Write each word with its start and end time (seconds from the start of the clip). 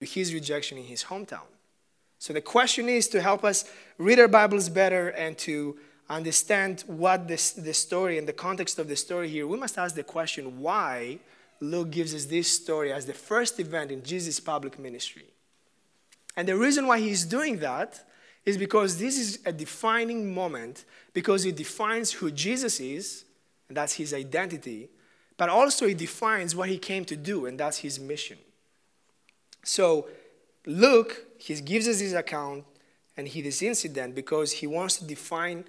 his 0.00 0.32
rejection 0.32 0.78
in 0.78 0.84
his 0.84 1.04
hometown. 1.04 1.46
So 2.18 2.32
the 2.32 2.40
question 2.40 2.88
is 2.88 3.08
to 3.08 3.22
help 3.22 3.44
us 3.44 3.64
read 3.98 4.18
our 4.18 4.28
Bibles 4.28 4.68
better 4.68 5.08
and 5.08 5.36
to 5.38 5.78
understand 6.08 6.84
what 6.86 7.28
this, 7.28 7.52
the 7.52 7.72
story 7.72 8.18
and 8.18 8.26
the 8.26 8.32
context 8.32 8.78
of 8.78 8.88
the 8.88 8.96
story 8.96 9.28
here, 9.28 9.46
we 9.46 9.56
must 9.56 9.78
ask 9.78 9.94
the 9.94 10.02
question 10.02 10.60
why 10.60 11.18
Luke 11.60 11.90
gives 11.90 12.14
us 12.14 12.26
this 12.26 12.54
story 12.54 12.92
as 12.92 13.06
the 13.06 13.12
first 13.12 13.60
event 13.60 13.90
in 13.90 14.02
Jesus' 14.02 14.40
public 14.40 14.78
ministry. 14.78 15.26
And 16.36 16.48
the 16.48 16.56
reason 16.56 16.86
why 16.86 17.00
he's 17.00 17.24
doing 17.24 17.58
that 17.58 18.06
is 18.44 18.56
because 18.56 18.98
this 18.98 19.18
is 19.18 19.38
a 19.44 19.52
defining 19.52 20.32
moment 20.32 20.84
because 21.12 21.44
it 21.44 21.56
defines 21.56 22.12
who 22.12 22.30
Jesus 22.30 22.80
is, 22.80 23.24
and 23.68 23.76
that's 23.76 23.94
his 23.94 24.14
identity, 24.14 24.88
but 25.36 25.48
also 25.48 25.86
it 25.86 25.98
defines 25.98 26.56
what 26.56 26.68
he 26.68 26.78
came 26.78 27.04
to 27.04 27.16
do, 27.16 27.46
and 27.46 27.58
that's 27.58 27.78
his 27.78 28.00
mission. 28.00 28.38
So, 29.62 30.08
Luke, 30.66 31.26
he 31.38 31.60
gives 31.60 31.88
us 31.88 31.98
this 31.98 32.12
account 32.12 32.64
and 33.16 33.28
he 33.28 33.42
this 33.42 33.62
incident 33.62 34.14
because 34.14 34.52
he 34.52 34.66
wants 34.66 34.96
to 34.98 35.04
define 35.04 35.64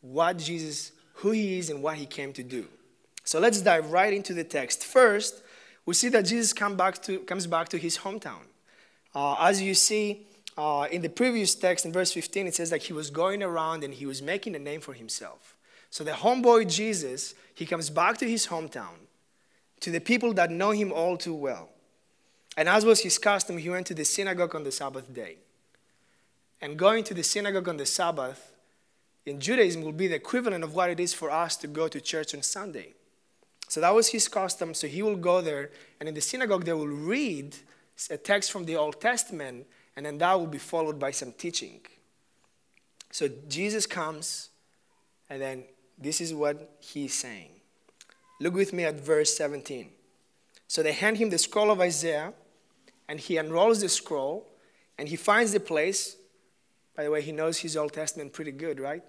what 0.00 0.38
Jesus, 0.38 0.92
who 1.14 1.30
he 1.30 1.58
is, 1.58 1.70
and 1.70 1.82
what 1.82 1.96
he 1.96 2.06
came 2.06 2.32
to 2.32 2.42
do. 2.42 2.66
So 3.24 3.40
let's 3.40 3.60
dive 3.60 3.90
right 3.90 4.12
into 4.12 4.34
the 4.34 4.44
text. 4.44 4.84
First, 4.84 5.42
we 5.84 5.94
see 5.94 6.08
that 6.10 6.22
Jesus 6.22 6.52
come 6.52 6.76
back 6.76 7.02
to, 7.02 7.18
comes 7.20 7.46
back 7.46 7.68
to 7.70 7.78
his 7.78 7.98
hometown. 7.98 8.42
Uh, 9.14 9.36
as 9.40 9.62
you 9.62 9.74
see 9.74 10.26
uh, 10.56 10.86
in 10.90 11.02
the 11.02 11.08
previous 11.08 11.54
text, 11.54 11.84
in 11.84 11.92
verse 11.92 12.12
15, 12.12 12.46
it 12.46 12.54
says 12.54 12.70
that 12.70 12.84
he 12.84 12.92
was 12.92 13.10
going 13.10 13.42
around 13.42 13.82
and 13.84 13.94
he 13.94 14.06
was 14.06 14.22
making 14.22 14.54
a 14.54 14.58
name 14.58 14.80
for 14.80 14.94
himself. 14.94 15.56
So 15.90 16.04
the 16.04 16.12
homeboy 16.12 16.70
Jesus, 16.70 17.34
he 17.54 17.66
comes 17.66 17.90
back 17.90 18.18
to 18.18 18.28
his 18.28 18.46
hometown, 18.46 19.06
to 19.80 19.90
the 19.90 20.00
people 20.00 20.32
that 20.34 20.50
know 20.50 20.70
him 20.70 20.92
all 20.92 21.16
too 21.16 21.34
well. 21.34 21.70
And 22.56 22.68
as 22.68 22.84
was 22.84 23.00
his 23.00 23.18
custom, 23.18 23.58
he 23.58 23.68
went 23.68 23.86
to 23.88 23.94
the 23.94 24.04
synagogue 24.04 24.54
on 24.54 24.64
the 24.64 24.72
Sabbath 24.72 25.12
day. 25.12 25.36
And 26.60 26.78
going 26.78 27.04
to 27.04 27.14
the 27.14 27.22
synagogue 27.22 27.68
on 27.68 27.76
the 27.76 27.86
Sabbath 27.86 28.52
in 29.26 29.40
Judaism 29.40 29.82
will 29.82 29.92
be 29.92 30.06
the 30.06 30.14
equivalent 30.14 30.64
of 30.64 30.74
what 30.74 30.88
it 30.88 31.00
is 31.00 31.12
for 31.12 31.30
us 31.30 31.56
to 31.58 31.66
go 31.66 31.88
to 31.88 32.00
church 32.00 32.34
on 32.34 32.42
Sunday. 32.42 32.94
So 33.68 33.80
that 33.80 33.94
was 33.94 34.08
his 34.08 34.28
custom. 34.28 34.72
So 34.72 34.86
he 34.86 35.02
will 35.02 35.16
go 35.16 35.40
there, 35.40 35.70
and 36.00 36.08
in 36.08 36.14
the 36.14 36.20
synagogue, 36.20 36.64
they 36.64 36.72
will 36.72 36.86
read 36.86 37.56
a 38.08 38.16
text 38.16 38.52
from 38.52 38.64
the 38.64 38.76
Old 38.76 39.00
Testament, 39.00 39.66
and 39.96 40.06
then 40.06 40.18
that 40.18 40.38
will 40.38 40.46
be 40.46 40.58
followed 40.58 40.98
by 40.98 41.10
some 41.10 41.32
teaching. 41.32 41.80
So 43.10 43.28
Jesus 43.48 43.86
comes, 43.86 44.50
and 45.28 45.42
then 45.42 45.64
this 45.98 46.20
is 46.20 46.32
what 46.32 46.76
he's 46.80 47.14
saying. 47.14 47.50
Look 48.40 48.54
with 48.54 48.72
me 48.72 48.84
at 48.84 49.00
verse 49.00 49.36
17. 49.36 49.88
So 50.68 50.82
they 50.82 50.92
hand 50.92 51.16
him 51.16 51.30
the 51.30 51.38
scroll 51.38 51.70
of 51.70 51.80
Isaiah, 51.80 52.32
and 53.08 53.20
he 53.20 53.36
unrolls 53.36 53.80
the 53.80 53.88
scroll, 53.88 54.46
and 54.98 55.08
he 55.08 55.16
finds 55.16 55.52
the 55.52 55.60
place. 55.60 56.16
By 56.96 57.04
the 57.04 57.10
way, 57.10 57.22
he 57.22 57.32
knows 57.32 57.58
his 57.58 57.76
Old 57.76 57.92
Testament 57.92 58.32
pretty 58.32 58.52
good, 58.52 58.80
right? 58.80 59.02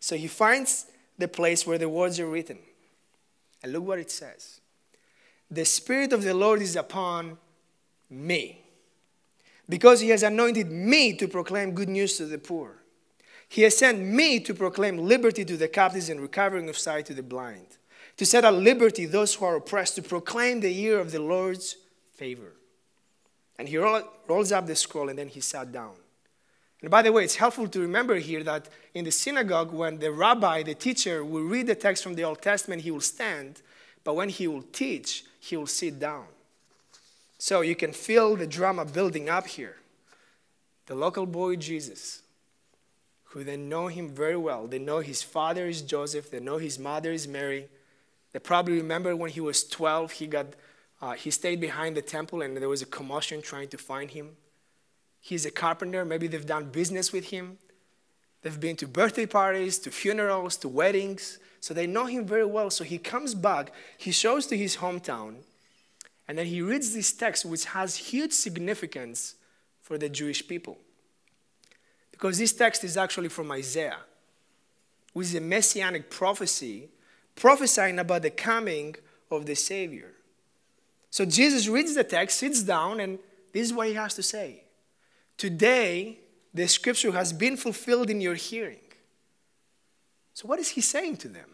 So 0.00 0.16
he 0.16 0.28
finds 0.28 0.86
the 1.18 1.28
place 1.28 1.66
where 1.66 1.78
the 1.78 1.88
words 1.88 2.20
are 2.20 2.26
written. 2.26 2.58
And 3.62 3.72
look 3.72 3.84
what 3.84 3.98
it 3.98 4.10
says 4.10 4.60
The 5.50 5.64
Spirit 5.64 6.12
of 6.12 6.22
the 6.22 6.34
Lord 6.34 6.60
is 6.60 6.76
upon 6.76 7.38
me, 8.10 8.60
because 9.68 10.00
he 10.00 10.10
has 10.10 10.22
anointed 10.22 10.70
me 10.70 11.14
to 11.14 11.26
proclaim 11.26 11.72
good 11.72 11.88
news 11.88 12.16
to 12.18 12.26
the 12.26 12.38
poor. 12.38 12.82
He 13.48 13.62
has 13.62 13.76
sent 13.76 14.00
me 14.00 14.40
to 14.40 14.54
proclaim 14.54 14.98
liberty 14.98 15.44
to 15.44 15.56
the 15.56 15.68
captives 15.68 16.08
and 16.08 16.20
recovering 16.20 16.68
of 16.68 16.78
sight 16.78 17.06
to 17.06 17.14
the 17.14 17.22
blind, 17.22 17.78
to 18.16 18.26
set 18.26 18.44
at 18.44 18.54
liberty 18.54 19.06
those 19.06 19.34
who 19.34 19.44
are 19.44 19.56
oppressed, 19.56 19.96
to 19.96 20.02
proclaim 20.02 20.60
the 20.60 20.72
year 20.72 20.98
of 20.98 21.12
the 21.12 21.20
Lord's 21.20 21.76
favor. 22.14 22.52
And 23.58 23.68
he 23.68 23.76
rolls 23.76 24.52
up 24.52 24.66
the 24.66 24.76
scroll 24.76 25.08
and 25.08 25.18
then 25.18 25.28
he 25.28 25.40
sat 25.40 25.70
down. 25.70 25.94
And 26.80 26.90
by 26.90 27.02
the 27.02 27.12
way, 27.12 27.24
it's 27.24 27.36
helpful 27.36 27.66
to 27.68 27.80
remember 27.80 28.16
here 28.16 28.42
that 28.42 28.68
in 28.92 29.04
the 29.04 29.10
synagogue, 29.10 29.72
when 29.72 29.98
the 29.98 30.12
rabbi, 30.12 30.62
the 30.62 30.74
teacher, 30.74 31.24
will 31.24 31.44
read 31.44 31.66
the 31.66 31.74
text 31.74 32.02
from 32.02 32.14
the 32.14 32.24
Old 32.24 32.42
Testament, 32.42 32.82
he 32.82 32.90
will 32.90 33.00
stand, 33.00 33.62
but 34.02 34.14
when 34.14 34.28
he 34.28 34.46
will 34.46 34.62
teach, 34.62 35.24
he 35.40 35.56
will 35.56 35.66
sit 35.66 35.98
down. 35.98 36.26
So 37.38 37.62
you 37.62 37.74
can 37.74 37.92
feel 37.92 38.36
the 38.36 38.46
drama 38.46 38.84
building 38.84 39.30
up 39.30 39.46
here. 39.46 39.76
The 40.86 40.94
local 40.94 41.24
boy 41.24 41.56
Jesus, 41.56 42.22
who 43.24 43.44
they 43.44 43.56
know 43.56 43.88
him 43.88 44.10
very 44.10 44.36
well. 44.36 44.66
They 44.66 44.78
know 44.78 44.98
his 44.98 45.22
father 45.22 45.66
is 45.66 45.80
Joseph, 45.82 46.30
they 46.30 46.40
know 46.40 46.58
his 46.58 46.78
mother 46.78 47.12
is 47.12 47.26
Mary. 47.26 47.68
They 48.32 48.40
probably 48.40 48.76
remember 48.76 49.16
when 49.16 49.30
he 49.30 49.40
was 49.40 49.64
12, 49.64 50.12
he, 50.12 50.26
got, 50.26 50.46
uh, 51.04 51.12
he 51.12 51.30
stayed 51.30 51.60
behind 51.60 51.94
the 51.94 52.00
temple 52.00 52.40
and 52.40 52.56
there 52.56 52.68
was 52.68 52.80
a 52.80 52.86
commotion 52.86 53.42
trying 53.42 53.68
to 53.68 53.76
find 53.76 54.12
him. 54.12 54.30
He's 55.20 55.44
a 55.44 55.50
carpenter. 55.50 56.02
Maybe 56.02 56.28
they've 56.28 56.46
done 56.46 56.70
business 56.70 57.12
with 57.12 57.26
him. 57.26 57.58
They've 58.40 58.58
been 58.58 58.76
to 58.76 58.88
birthday 58.88 59.26
parties, 59.26 59.78
to 59.80 59.90
funerals, 59.90 60.56
to 60.58 60.68
weddings. 60.68 61.38
So 61.60 61.74
they 61.74 61.86
know 61.86 62.06
him 62.06 62.24
very 62.24 62.46
well. 62.46 62.70
So 62.70 62.84
he 62.84 62.96
comes 62.96 63.34
back, 63.34 63.70
he 63.98 64.12
shows 64.12 64.46
to 64.46 64.56
his 64.56 64.78
hometown, 64.78 65.34
and 66.26 66.38
then 66.38 66.46
he 66.46 66.62
reads 66.62 66.94
this 66.94 67.12
text, 67.12 67.44
which 67.44 67.66
has 67.66 67.96
huge 67.96 68.32
significance 68.32 69.34
for 69.82 69.98
the 69.98 70.08
Jewish 70.08 70.48
people. 70.48 70.78
Because 72.12 72.38
this 72.38 72.54
text 72.54 72.82
is 72.82 72.96
actually 72.96 73.28
from 73.28 73.52
Isaiah, 73.52 74.00
which 75.12 75.26
is 75.26 75.34
a 75.34 75.42
messianic 75.42 76.08
prophecy 76.08 76.88
prophesying 77.34 77.98
about 77.98 78.22
the 78.22 78.30
coming 78.30 78.96
of 79.30 79.44
the 79.44 79.54
Savior. 79.54 80.14
So 81.14 81.24
Jesus 81.24 81.68
reads 81.68 81.94
the 81.94 82.02
text, 82.02 82.40
sits 82.40 82.64
down, 82.64 82.98
and 82.98 83.20
this 83.52 83.68
is 83.68 83.72
what 83.72 83.86
he 83.86 83.94
has 83.94 84.14
to 84.14 84.22
say. 84.24 84.64
Today, 85.36 86.18
the 86.52 86.66
scripture 86.66 87.12
has 87.12 87.32
been 87.32 87.56
fulfilled 87.56 88.10
in 88.10 88.20
your 88.20 88.34
hearing. 88.34 88.80
So, 90.32 90.48
what 90.48 90.58
is 90.58 90.70
he 90.70 90.80
saying 90.80 91.18
to 91.18 91.28
them? 91.28 91.48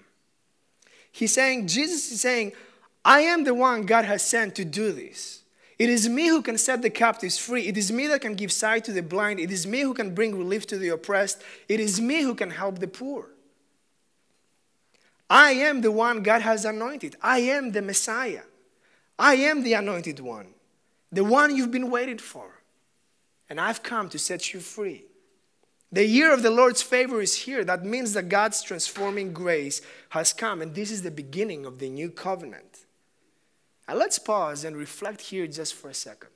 He's 1.13 1.35
saying, 1.35 1.67
Jesus 1.67 2.11
is 2.11 2.23
saying, 2.23 2.53
I 3.05 3.21
am 3.21 3.45
the 3.45 3.53
one 3.53 3.83
God 3.83 4.07
has 4.07 4.23
sent 4.25 4.55
to 4.55 4.65
do 4.65 4.93
this. 4.93 5.43
It 5.79 5.91
is 5.91 6.09
me 6.09 6.29
who 6.29 6.41
can 6.41 6.57
set 6.57 6.81
the 6.81 6.89
captives 6.89 7.37
free. 7.37 7.67
It 7.67 7.77
is 7.77 7.93
me 7.93 8.07
that 8.07 8.23
can 8.23 8.37
give 8.37 8.53
sight 8.53 8.85
to 8.85 8.95
the 8.95 9.03
blind. 9.03 9.41
It 9.41 9.51
is 9.51 9.67
me 9.67 9.83
who 9.83 9.93
can 9.93 10.15
bring 10.15 10.39
relief 10.39 10.67
to 10.69 10.79
the 10.79 10.89
oppressed. 10.89 11.43
It 11.69 11.81
is 11.81 12.01
me 12.01 12.23
who 12.23 12.35
can 12.35 12.49
help 12.49 12.79
the 12.79 12.89
poor. 12.89 13.27
I 15.29 15.51
am 15.51 15.83
the 15.83 15.93
one 15.93 16.23
God 16.23 16.41
has 16.41 16.65
anointed. 16.65 17.17
I 17.21 17.41
am 17.41 17.73
the 17.73 17.83
Messiah. 17.83 18.45
I 19.21 19.35
am 19.35 19.63
the 19.63 19.75
anointed 19.75 20.19
one, 20.19 20.49
the 21.13 21.23
one 21.23 21.55
you've 21.55 21.71
been 21.71 21.91
waiting 21.91 22.19
for 22.19 22.61
and 23.51 23.61
I've 23.61 23.83
come 23.83 24.09
to 24.11 24.19
set 24.19 24.55
you 24.55 24.61
free. 24.61 25.05
The 25.93 26.07
year 26.07 26.33
of 26.33 26.45
the 26.45 26.53
Lord's 26.53 26.83
favor 26.83 27.21
is 27.21 27.35
here. 27.35 27.65
That 27.65 27.85
means 27.85 28.13
that 28.13 28.29
God's 28.29 28.63
transforming 28.63 29.33
grace 29.33 29.83
has 30.11 30.33
come, 30.33 30.63
and 30.63 30.73
this 30.73 30.93
is 30.93 31.03
the 31.03 31.11
beginning 31.11 31.67
of 31.67 31.81
the 31.81 31.91
new 31.91 32.11
covenant. 32.11 32.87
Now 33.89 33.97
let's 33.97 34.21
pause 34.21 34.63
and 34.63 34.77
reflect 34.77 35.21
here 35.21 35.49
just 35.49 35.75
for 35.75 35.91
a 35.91 35.95
second. 35.95 36.31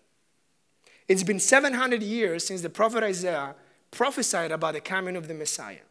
It's 1.06 1.22
been 1.22 1.38
700 1.38 2.02
years 2.02 2.44
since 2.44 2.62
the 2.62 2.70
prophet 2.70 3.04
Isaiah 3.04 3.54
prophesied 3.92 4.50
about 4.50 4.74
the 4.74 4.80
coming 4.80 5.14
of 5.14 5.28
the 5.28 5.34
Messiah. 5.34 5.86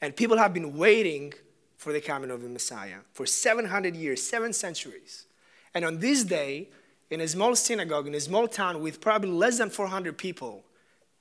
And 0.00 0.14
people 0.14 0.38
have 0.38 0.54
been 0.54 0.76
waiting 0.76 1.34
for 1.76 1.92
the 1.92 2.00
coming 2.00 2.30
of 2.30 2.42
the 2.42 2.48
Messiah 2.48 2.98
for 3.12 3.26
700 3.26 3.96
years, 3.96 4.22
seven 4.22 4.52
centuries. 4.52 5.26
And 5.74 5.84
on 5.84 6.00
this 6.00 6.24
day, 6.24 6.68
in 7.10 7.20
a 7.20 7.28
small 7.28 7.54
synagogue, 7.56 8.06
in 8.06 8.14
a 8.14 8.20
small 8.20 8.48
town 8.48 8.80
with 8.80 9.00
probably 9.00 9.30
less 9.30 9.58
than 9.58 9.70
400 9.70 10.16
people, 10.16 10.64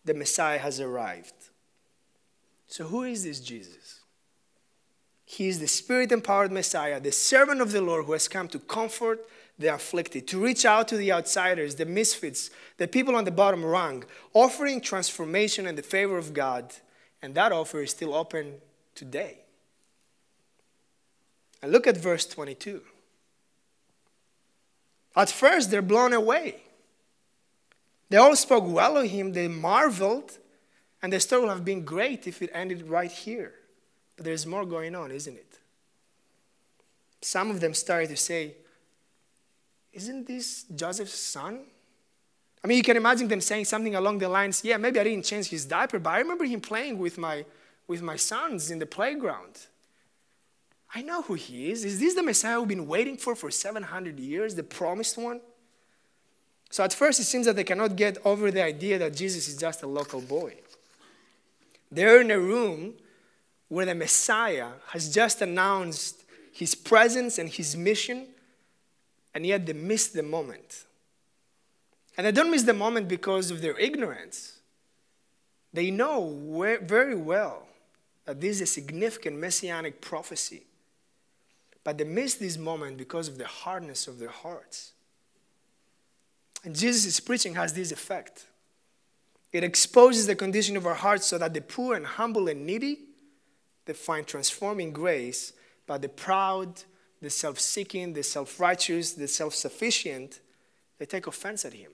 the 0.05 0.13
Messiah 0.13 0.59
has 0.59 0.79
arrived. 0.79 1.33
So, 2.67 2.85
who 2.85 3.03
is 3.03 3.23
this 3.23 3.39
Jesus? 3.39 3.99
He 5.25 5.47
is 5.47 5.59
the 5.59 5.67
spirit 5.67 6.11
empowered 6.11 6.51
Messiah, 6.51 6.99
the 6.99 7.11
servant 7.11 7.61
of 7.61 7.71
the 7.71 7.81
Lord 7.81 8.05
who 8.05 8.13
has 8.13 8.27
come 8.27 8.47
to 8.49 8.59
comfort 8.59 9.25
the 9.57 9.73
afflicted, 9.73 10.27
to 10.27 10.43
reach 10.43 10.65
out 10.65 10.87
to 10.89 10.97
the 10.97 11.11
outsiders, 11.11 11.75
the 11.75 11.85
misfits, 11.85 12.49
the 12.77 12.87
people 12.87 13.15
on 13.15 13.23
the 13.23 13.31
bottom 13.31 13.63
rung, 13.63 14.03
offering 14.33 14.81
transformation 14.81 15.67
and 15.67 15.77
the 15.77 15.83
favor 15.83 16.17
of 16.17 16.33
God. 16.33 16.73
And 17.21 17.35
that 17.35 17.51
offer 17.51 17.81
is 17.81 17.91
still 17.91 18.13
open 18.13 18.55
today. 18.95 19.37
And 21.61 21.71
look 21.71 21.87
at 21.87 21.95
verse 21.95 22.25
22. 22.25 22.81
At 25.15 25.29
first, 25.29 25.71
they're 25.71 25.81
blown 25.81 26.13
away. 26.13 26.61
They 28.09 28.17
all 28.17 28.35
spoke 28.35 28.65
well 28.67 28.97
of 28.97 29.09
him, 29.09 29.33
they 29.33 29.47
marveled, 29.47 30.37
and 31.01 31.11
the 31.11 31.19
story 31.19 31.43
would 31.43 31.49
have 31.49 31.65
been 31.65 31.83
great 31.83 32.27
if 32.27 32.41
it 32.41 32.49
ended 32.53 32.87
right 32.87 33.11
here. 33.11 33.53
But 34.15 34.25
there's 34.25 34.45
more 34.45 34.65
going 34.65 34.95
on, 34.95 35.11
isn't 35.11 35.35
it? 35.35 35.59
Some 37.21 37.49
of 37.49 37.59
them 37.59 37.73
started 37.73 38.09
to 38.09 38.17
say, 38.17 38.55
Isn't 39.93 40.27
this 40.27 40.65
Joseph's 40.75 41.19
son? 41.19 41.61
I 42.63 42.67
mean, 42.67 42.77
you 42.77 42.83
can 42.83 42.97
imagine 42.97 43.27
them 43.27 43.41
saying 43.41 43.65
something 43.65 43.95
along 43.95 44.19
the 44.19 44.29
lines, 44.29 44.63
Yeah, 44.63 44.77
maybe 44.77 44.99
I 44.99 45.03
didn't 45.03 45.25
change 45.25 45.47
his 45.47 45.65
diaper, 45.65 45.99
but 45.99 46.09
I 46.09 46.19
remember 46.19 46.45
him 46.45 46.61
playing 46.61 46.97
with 46.97 47.17
my, 47.17 47.45
with 47.87 48.01
my 48.01 48.15
sons 48.15 48.71
in 48.71 48.79
the 48.79 48.85
playground. 48.85 49.67
I 50.93 51.01
know 51.01 51.21
who 51.21 51.35
he 51.35 51.71
is. 51.71 51.85
Is 51.85 51.99
this 51.99 52.15
the 52.15 52.23
Messiah 52.23 52.59
we've 52.59 52.67
been 52.67 52.87
waiting 52.87 53.15
for 53.17 53.35
for 53.35 53.49
700 53.49 54.19
years, 54.19 54.55
the 54.55 54.63
promised 54.63 55.17
one? 55.17 55.39
So 56.69 56.83
at 56.83 56.93
first, 56.93 57.19
it 57.19 57.25
seems 57.25 57.45
that 57.45 57.55
they 57.55 57.63
cannot 57.63 57.95
get 57.95 58.17
over 58.25 58.51
the 58.51 58.63
idea 58.63 58.97
that 58.99 59.15
Jesus 59.15 59.47
is 59.47 59.57
just 59.57 59.83
a 59.83 59.87
local 59.87 60.21
boy. 60.21 60.55
They're 61.91 62.21
in 62.21 62.31
a 62.31 62.39
room 62.39 62.93
where 63.67 63.85
the 63.85 63.95
Messiah 63.95 64.69
has 64.87 65.13
just 65.13 65.41
announced 65.41 66.23
his 66.51 66.75
presence 66.75 67.37
and 67.37 67.49
his 67.49 67.75
mission, 67.75 68.27
and 69.33 69.45
yet 69.45 69.65
they 69.65 69.73
miss 69.73 70.07
the 70.07 70.23
moment. 70.23 70.85
And 72.17 72.27
they 72.27 72.31
don't 72.31 72.51
miss 72.51 72.63
the 72.63 72.73
moment 72.73 73.07
because 73.07 73.49
of 73.49 73.61
their 73.61 73.77
ignorance. 73.79 74.59
They 75.73 75.89
know 75.89 76.77
very 76.83 77.15
well 77.15 77.67
that 78.25 78.41
this 78.41 78.57
is 78.57 78.61
a 78.61 78.65
significant 78.65 79.37
messianic 79.37 80.01
prophecy. 80.01 80.63
But 81.83 81.97
they 81.97 82.03
miss 82.03 82.35
this 82.35 82.57
moment 82.57 82.97
because 82.97 83.27
of 83.27 83.37
the 83.37 83.47
hardness 83.47 84.07
of 84.07 84.19
their 84.19 84.29
hearts. 84.29 84.91
And 86.63 86.75
Jesus' 86.75 87.19
preaching 87.19 87.55
has 87.55 87.73
this 87.73 87.91
effect 87.91 88.45
it 89.51 89.65
exposes 89.65 90.27
the 90.27 90.35
condition 90.35 90.77
of 90.77 90.85
our 90.85 90.93
hearts 90.93 91.27
so 91.27 91.37
that 91.37 91.53
the 91.53 91.61
poor 91.61 91.95
and 91.95 92.05
humble 92.05 92.47
and 92.47 92.65
needy 92.65 92.99
they 93.85 93.93
find 93.93 94.25
transforming 94.25 94.93
grace, 94.93 95.53
but 95.87 96.01
the 96.01 96.09
proud, 96.09 96.83
the 97.21 97.29
self 97.29 97.59
seeking, 97.59 98.13
the 98.13 98.23
self 98.23 98.59
righteous, 98.59 99.13
the 99.13 99.27
self 99.27 99.55
sufficient, 99.55 100.39
they 100.97 101.05
take 101.05 101.27
offense 101.27 101.65
at 101.65 101.73
him. 101.73 101.91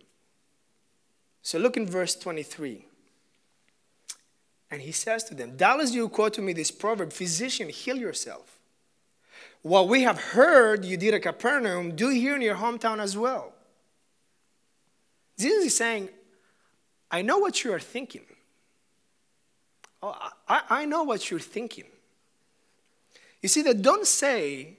So 1.42 1.58
look 1.58 1.78
in 1.78 1.88
verse 1.88 2.16
23. 2.16 2.86
And 4.70 4.82
he 4.82 4.92
says 4.92 5.24
to 5.26 5.34
them, 5.34 5.56
Doubtless 5.56 5.94
you 5.94 6.10
quote 6.10 6.34
to 6.34 6.42
me 6.42 6.52
this 6.52 6.72
proverb, 6.72 7.14
Physician, 7.14 7.70
heal 7.70 7.98
yourself. 7.98 8.57
What 9.62 9.88
we 9.88 10.04
have 10.04 10.20
heard 10.20 10.86
you 10.86 10.98
did 10.98 11.14
at 11.14 11.24
Capernaum, 11.24 11.96
do 11.96 12.10
here 12.10 12.36
in 12.36 12.42
your 12.42 12.56
hometown 12.56 13.00
as 13.00 13.18
well. 13.18 13.54
Jesus 15.38 15.66
is 15.66 15.78
saying, 15.78 16.10
I 17.12 17.22
know 17.22 17.38
what 17.38 17.64
you 17.64 17.74
are 17.74 17.80
thinking. 17.80 18.26
Oh, 20.02 20.16
I, 20.48 20.62
I 20.70 20.86
know 20.86 21.04
what 21.04 21.30
you're 21.30 21.40
thinking. 21.40 21.86
You 23.42 23.50
see, 23.50 23.62
that 23.64 23.82
don't 23.82 24.06
say, 24.06 24.78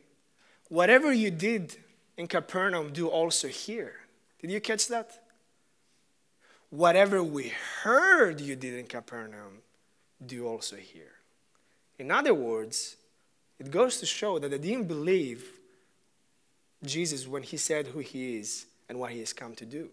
whatever 0.68 1.12
you 1.12 1.30
did 1.30 1.76
in 2.16 2.26
Capernaum, 2.26 2.92
do 2.92 3.08
also 3.08 3.48
here. 3.48 3.94
Did 4.40 4.50
you 4.50 4.60
catch 4.60 4.88
that? 4.88 5.22
Whatever 6.70 7.22
we 7.22 7.52
heard 7.82 8.40
you 8.40 8.54
did 8.54 8.74
in 8.74 8.86
Capernaum, 8.86 9.62
do 10.24 10.46
also 10.46 10.76
here. 10.76 11.12
In 11.98 12.10
other 12.10 12.34
words, 12.34 12.96
it 13.58 13.70
goes 13.70 13.98
to 13.98 14.06
show 14.06 14.38
that 14.38 14.50
they 14.50 14.58
didn't 14.58 14.88
believe 14.88 15.44
Jesus 16.84 17.26
when 17.26 17.42
he 17.42 17.56
said 17.56 17.88
who 17.88 17.98
he 17.98 18.36
is 18.36 18.66
and 18.88 18.98
what 18.98 19.10
he 19.10 19.20
has 19.20 19.32
come 19.32 19.54
to 19.56 19.66
do. 19.66 19.88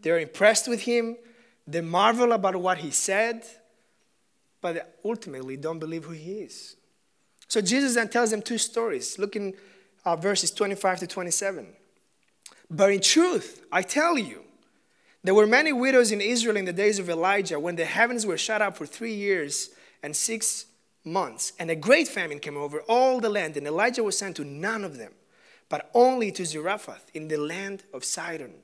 They're 0.00 0.18
impressed 0.18 0.68
with 0.68 0.82
him, 0.82 1.16
they 1.66 1.80
marvel 1.80 2.32
about 2.32 2.56
what 2.56 2.78
he 2.78 2.90
said, 2.90 3.44
but 4.60 4.98
ultimately 5.04 5.56
don't 5.56 5.78
believe 5.78 6.04
who 6.04 6.12
he 6.12 6.40
is. 6.40 6.76
So 7.46 7.60
Jesus 7.60 7.94
then 7.94 8.08
tells 8.08 8.30
them 8.30 8.42
two 8.42 8.58
stories. 8.58 9.18
Look 9.18 9.36
in 9.36 9.54
uh, 10.04 10.16
verses 10.16 10.50
25 10.50 11.00
to 11.00 11.06
27. 11.06 11.66
But 12.70 12.92
in 12.92 13.00
truth, 13.00 13.62
I 13.72 13.82
tell 13.82 14.18
you, 14.18 14.42
there 15.24 15.34
were 15.34 15.46
many 15.46 15.72
widows 15.72 16.12
in 16.12 16.20
Israel 16.20 16.56
in 16.56 16.64
the 16.64 16.72
days 16.72 16.98
of 16.98 17.08
Elijah 17.08 17.58
when 17.58 17.76
the 17.76 17.84
heavens 17.84 18.24
were 18.24 18.38
shut 18.38 18.62
up 18.62 18.76
for 18.76 18.86
three 18.86 19.14
years 19.14 19.70
and 20.02 20.14
six 20.14 20.66
months, 21.04 21.52
and 21.58 21.70
a 21.70 21.76
great 21.76 22.08
famine 22.08 22.38
came 22.38 22.56
over 22.56 22.80
all 22.88 23.20
the 23.20 23.28
land, 23.28 23.56
and 23.56 23.66
Elijah 23.66 24.02
was 24.02 24.18
sent 24.18 24.36
to 24.36 24.44
none 24.44 24.84
of 24.84 24.98
them, 24.98 25.12
but 25.68 25.90
only 25.94 26.32
to 26.32 26.44
Zarephath 26.44 27.10
in 27.14 27.28
the 27.28 27.36
land 27.36 27.84
of 27.92 28.04
Sidon 28.04 28.54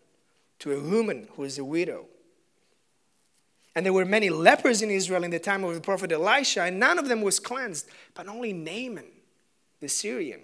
to 0.61 0.73
a 0.73 0.81
woman 0.81 1.29
who 1.37 1.45
is 1.45 1.59
a 1.59 1.65
widow. 1.65 2.07
And 3.75 3.85
there 3.85 3.93
were 3.93 4.05
many 4.05 4.31
lepers 4.31 4.83
in 4.83 4.91
Israel 4.91 5.25
in 5.25 5.31
the 5.31 5.39
time 5.39 5.65
of 5.65 5.75
the 5.75 5.81
prophet 5.81 6.13
Elisha, 6.13 6.63
and 6.63 6.79
none 6.79 6.99
of 6.99 7.09
them 7.09 7.23
was 7.23 7.41
cleansed, 7.41 7.89
but 8.15 8.29
only 8.29 8.53
Naaman, 8.53 9.07
the 9.81 9.89
Syrian. 9.89 10.41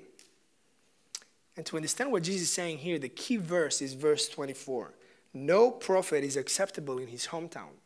And 1.56 1.64
to 1.66 1.76
understand 1.76 2.10
what 2.10 2.22
Jesus 2.22 2.48
is 2.48 2.52
saying 2.52 2.78
here, 2.78 2.98
the 2.98 3.08
key 3.08 3.37
verse 3.37 3.81
is 3.81 3.94
verse 3.94 4.28
24. 4.28 4.92
No 5.32 5.70
prophet 5.70 6.25
is 6.25 6.37
acceptable 6.37 6.98
in 6.98 7.06
his 7.06 7.28
hometown. 7.28 7.76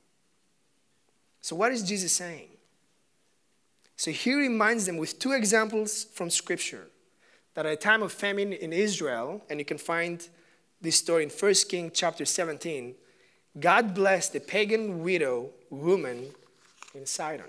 So, 1.41 1.55
what 1.57 1.73
is 1.73 1.83
Jesus 1.83 2.13
saying? 2.13 2.49
So, 3.97 4.11
he 4.11 4.35
reminds 4.35 4.87
them 4.87 4.97
with 4.97 5.19
two 5.19 5.33
examples 5.33 6.05
from 6.05 6.31
Scripture 6.31 6.89
that 7.55 7.67
at 7.67 7.73
a 7.73 7.77
time 7.77 8.03
of 8.03 8.13
famine 8.13 8.53
in 8.53 8.73
Israel, 8.73 9.43
and 9.49 9.59
you 9.59 9.65
can 9.65 9.79
find 9.79 10.29
this 10.81 10.97
story 10.97 11.23
in 11.23 11.31
1 11.31 11.55
King 11.69 11.91
chapter 11.95 12.25
17, 12.25 12.95
God 13.59 13.95
blessed 13.95 14.33
the 14.33 14.41
pagan 14.41 15.03
widow 15.03 15.51
woman 15.71 16.27
in 16.95 17.07
Sidon. 17.07 17.47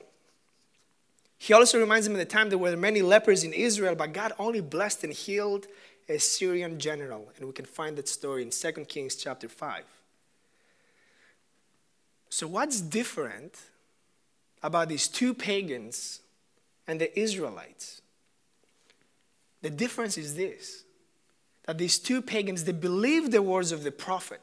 He 1.37 1.53
also 1.53 1.79
reminds 1.79 2.05
them 2.05 2.13
of 2.13 2.19
the 2.19 2.25
time 2.25 2.49
there 2.49 2.57
were 2.57 2.77
many 2.77 3.01
lepers 3.01 3.43
in 3.43 3.53
Israel, 3.53 3.95
but 3.95 4.13
God 4.13 4.33
only 4.39 4.61
blessed 4.61 5.03
and 5.03 5.13
healed 5.13 5.67
a 6.07 6.17
Syrian 6.17 6.79
general. 6.79 7.31
And 7.37 7.47
we 7.47 7.53
can 7.53 7.65
find 7.65 7.97
that 7.97 8.07
story 8.07 8.43
in 8.43 8.51
2 8.51 8.71
Kings 8.85 9.15
chapter 9.15 9.49
5. 9.49 9.83
So, 12.29 12.47
what's 12.47 12.81
different 12.81 13.59
about 14.61 14.89
these 14.89 15.07
two 15.07 15.33
pagans 15.33 16.21
and 16.87 16.99
the 17.01 17.17
Israelites? 17.19 18.01
The 19.61 19.69
difference 19.69 20.17
is 20.17 20.35
this 20.35 20.83
that 21.65 21.79
these 21.79 21.97
two 21.97 22.21
pagans 22.21 22.63
they 22.63 22.71
believed 22.71 23.31
the 23.31 23.41
words 23.41 23.71
of 23.71 23.83
the 23.83 23.91
prophet 23.91 24.41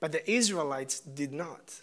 but 0.00 0.12
the 0.12 0.30
israelites 0.30 1.00
did 1.00 1.32
not. 1.32 1.82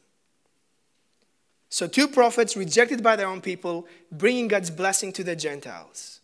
So 1.69 1.87
two 1.87 2.07
prophets 2.07 2.55
rejected 2.55 3.03
by 3.03 3.17
their 3.17 3.27
own 3.27 3.41
people 3.41 3.87
bringing 4.11 4.47
god's 4.47 4.69
blessing 4.69 5.11
to 5.13 5.23
the 5.23 5.35
gentiles. 5.35 6.21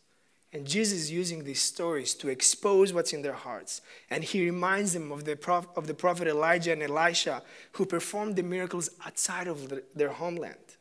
And 0.53 0.65
jesus 0.65 0.99
is 0.99 1.11
using 1.11 1.43
these 1.43 1.61
stories 1.61 2.13
to 2.15 2.29
expose 2.29 2.93
what's 2.93 3.13
in 3.13 3.21
their 3.21 3.33
hearts. 3.33 3.81
And 4.09 4.23
he 4.23 4.45
reminds 4.45 4.93
them 4.93 5.11
of 5.11 5.25
the, 5.25 5.35
prof- 5.35 5.67
of 5.75 5.87
the 5.87 5.93
prophet 5.93 6.27
elijah 6.27 6.71
and 6.71 6.83
elisha 6.83 7.43
who 7.73 7.85
performed 7.85 8.37
the 8.37 8.43
miracles 8.43 8.89
outside 9.05 9.47
of 9.47 9.67
the, 9.67 9.83
their 9.93 10.09
homeland 10.13 10.77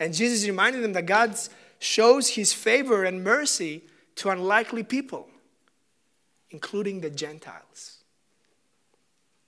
and 0.00 0.14
jesus 0.14 0.46
reminded 0.46 0.82
them 0.82 0.92
that 0.92 1.06
god 1.06 1.36
shows 1.78 2.30
his 2.30 2.52
favor 2.52 3.04
and 3.04 3.22
mercy 3.22 3.82
to 4.14 4.30
unlikely 4.30 4.82
people 4.82 5.28
including 6.50 7.00
the 7.00 7.10
Gentiles. 7.10 7.98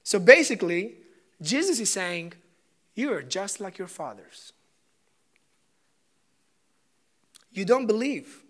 So 0.02 0.18
basically, 0.18 0.94
Jesus 1.40 1.80
is 1.80 1.92
saying, 1.92 2.34
You 2.94 3.12
are 3.12 3.22
just 3.22 3.60
like 3.60 3.78
your 3.78 3.88
fathers. 3.88 4.52
You 7.52 7.64
don't 7.64 7.86
believe. 7.86 8.42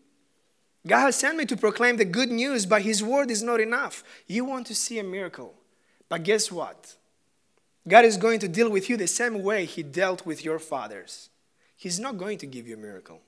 God 0.86 1.00
has 1.00 1.16
sent 1.16 1.36
me 1.36 1.44
to 1.46 1.56
proclaim 1.56 1.96
the 1.96 2.04
good 2.04 2.30
news, 2.30 2.66
but 2.66 2.82
His 2.82 3.02
word 3.02 3.30
is 3.30 3.42
not 3.42 3.60
enough. 3.60 4.02
You 4.26 4.44
want 4.44 4.66
to 4.68 4.74
see 4.74 4.98
a 4.98 5.04
miracle. 5.04 5.54
But 6.08 6.22
guess 6.22 6.50
what? 6.50 6.96
God 7.86 8.04
is 8.04 8.16
going 8.16 8.40
to 8.40 8.48
deal 8.48 8.70
with 8.70 8.90
you 8.90 8.96
the 8.96 9.06
same 9.06 9.42
way 9.42 9.64
He 9.64 9.82
dealt 9.82 10.26
with 10.26 10.44
your 10.44 10.58
fathers. 10.58 11.28
He's 11.80 11.98
not 11.98 12.18
going 12.18 12.36
to 12.36 12.46
give 12.46 12.68
you 12.68 12.74
a 12.74 12.78
miracle 12.78 13.22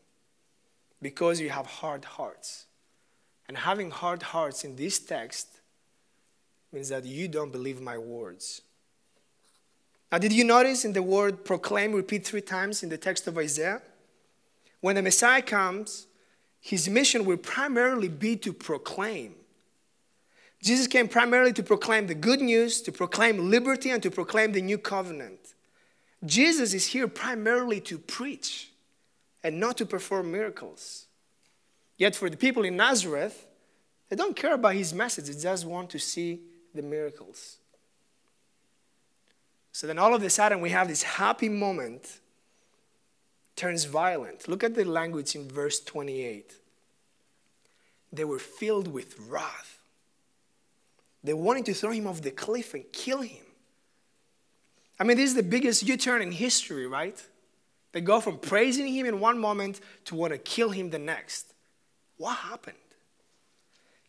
because 1.00 1.40
you 1.40 1.48
have 1.48 1.64
hard 1.64 2.04
hearts. 2.04 2.66
And 3.48 3.56
having 3.56 3.90
hard 3.90 4.22
hearts 4.22 4.62
in 4.62 4.76
this 4.76 4.98
text 4.98 5.48
means 6.70 6.90
that 6.90 7.06
you 7.06 7.28
don't 7.28 7.50
believe 7.50 7.80
my 7.80 7.96
words. 7.96 8.60
Now, 10.10 10.18
did 10.18 10.34
you 10.34 10.44
notice 10.44 10.84
in 10.84 10.92
the 10.92 11.02
word 11.02 11.46
proclaim 11.46 11.94
repeat 11.94 12.26
three 12.26 12.42
times 12.42 12.82
in 12.82 12.90
the 12.90 12.98
text 12.98 13.26
of 13.26 13.38
Isaiah? 13.38 13.80
When 14.82 14.96
the 14.96 15.02
Messiah 15.02 15.40
comes, 15.40 16.06
his 16.60 16.90
mission 16.90 17.24
will 17.24 17.38
primarily 17.38 18.08
be 18.08 18.36
to 18.36 18.52
proclaim. 18.52 19.34
Jesus 20.62 20.86
came 20.86 21.08
primarily 21.08 21.54
to 21.54 21.62
proclaim 21.62 22.06
the 22.06 22.14
good 22.14 22.42
news, 22.42 22.82
to 22.82 22.92
proclaim 22.92 23.48
liberty, 23.48 23.88
and 23.88 24.02
to 24.02 24.10
proclaim 24.10 24.52
the 24.52 24.60
new 24.60 24.76
covenant. 24.76 25.51
Jesus 26.24 26.72
is 26.72 26.86
here 26.86 27.08
primarily 27.08 27.80
to 27.82 27.98
preach 27.98 28.70
and 29.42 29.58
not 29.58 29.76
to 29.78 29.86
perform 29.86 30.30
miracles. 30.30 31.06
Yet 31.96 32.14
for 32.14 32.30
the 32.30 32.36
people 32.36 32.64
in 32.64 32.76
Nazareth, 32.76 33.46
they 34.08 34.16
don't 34.16 34.36
care 34.36 34.54
about 34.54 34.74
his 34.74 34.92
message, 34.92 35.26
they 35.26 35.40
just 35.40 35.64
want 35.64 35.90
to 35.90 35.98
see 35.98 36.40
the 36.74 36.82
miracles. 36.82 37.58
So 39.72 39.86
then 39.86 39.98
all 39.98 40.14
of 40.14 40.22
a 40.22 40.30
sudden 40.30 40.60
we 40.60 40.70
have 40.70 40.88
this 40.88 41.02
happy 41.02 41.48
moment 41.48 42.20
turns 43.56 43.84
violent. 43.84 44.48
Look 44.48 44.62
at 44.62 44.74
the 44.74 44.84
language 44.84 45.34
in 45.34 45.48
verse 45.48 45.80
28. 45.80 46.54
They 48.12 48.24
were 48.24 48.38
filled 48.38 48.88
with 48.88 49.18
wrath. 49.28 49.78
They 51.24 51.34
wanted 51.34 51.64
to 51.66 51.74
throw 51.74 51.92
him 51.92 52.06
off 52.06 52.20
the 52.20 52.30
cliff 52.30 52.74
and 52.74 52.84
kill 52.92 53.22
him. 53.22 53.44
I 55.02 55.04
mean, 55.04 55.16
this 55.16 55.30
is 55.30 55.34
the 55.34 55.42
biggest 55.42 55.82
U 55.82 55.96
turn 55.96 56.22
in 56.22 56.30
history, 56.30 56.86
right? 56.86 57.20
They 57.90 58.00
go 58.00 58.20
from 58.20 58.38
praising 58.38 58.86
him 58.86 59.04
in 59.04 59.18
one 59.18 59.36
moment 59.36 59.80
to 60.04 60.14
want 60.14 60.32
to 60.32 60.38
kill 60.38 60.70
him 60.70 60.90
the 60.90 60.98
next. 61.00 61.54
What 62.18 62.36
happened? 62.36 62.76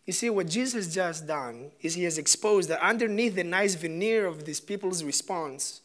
You 0.05 0.13
see, 0.13 0.29
what 0.29 0.47
Jesus 0.47 0.85
has 0.85 0.93
just 0.93 1.25
done 1.25 1.71
is 1.81 1.95
he 1.95 2.03
has 2.03 2.19
exposed 2.19 2.69
that 2.69 2.79
underneath 2.79 3.33
the 3.33 3.43
nice 3.43 3.73
veneer 3.73 4.27
of 4.27 4.45
these 4.45 4.59
people's 4.59 5.03
response, 5.03 5.81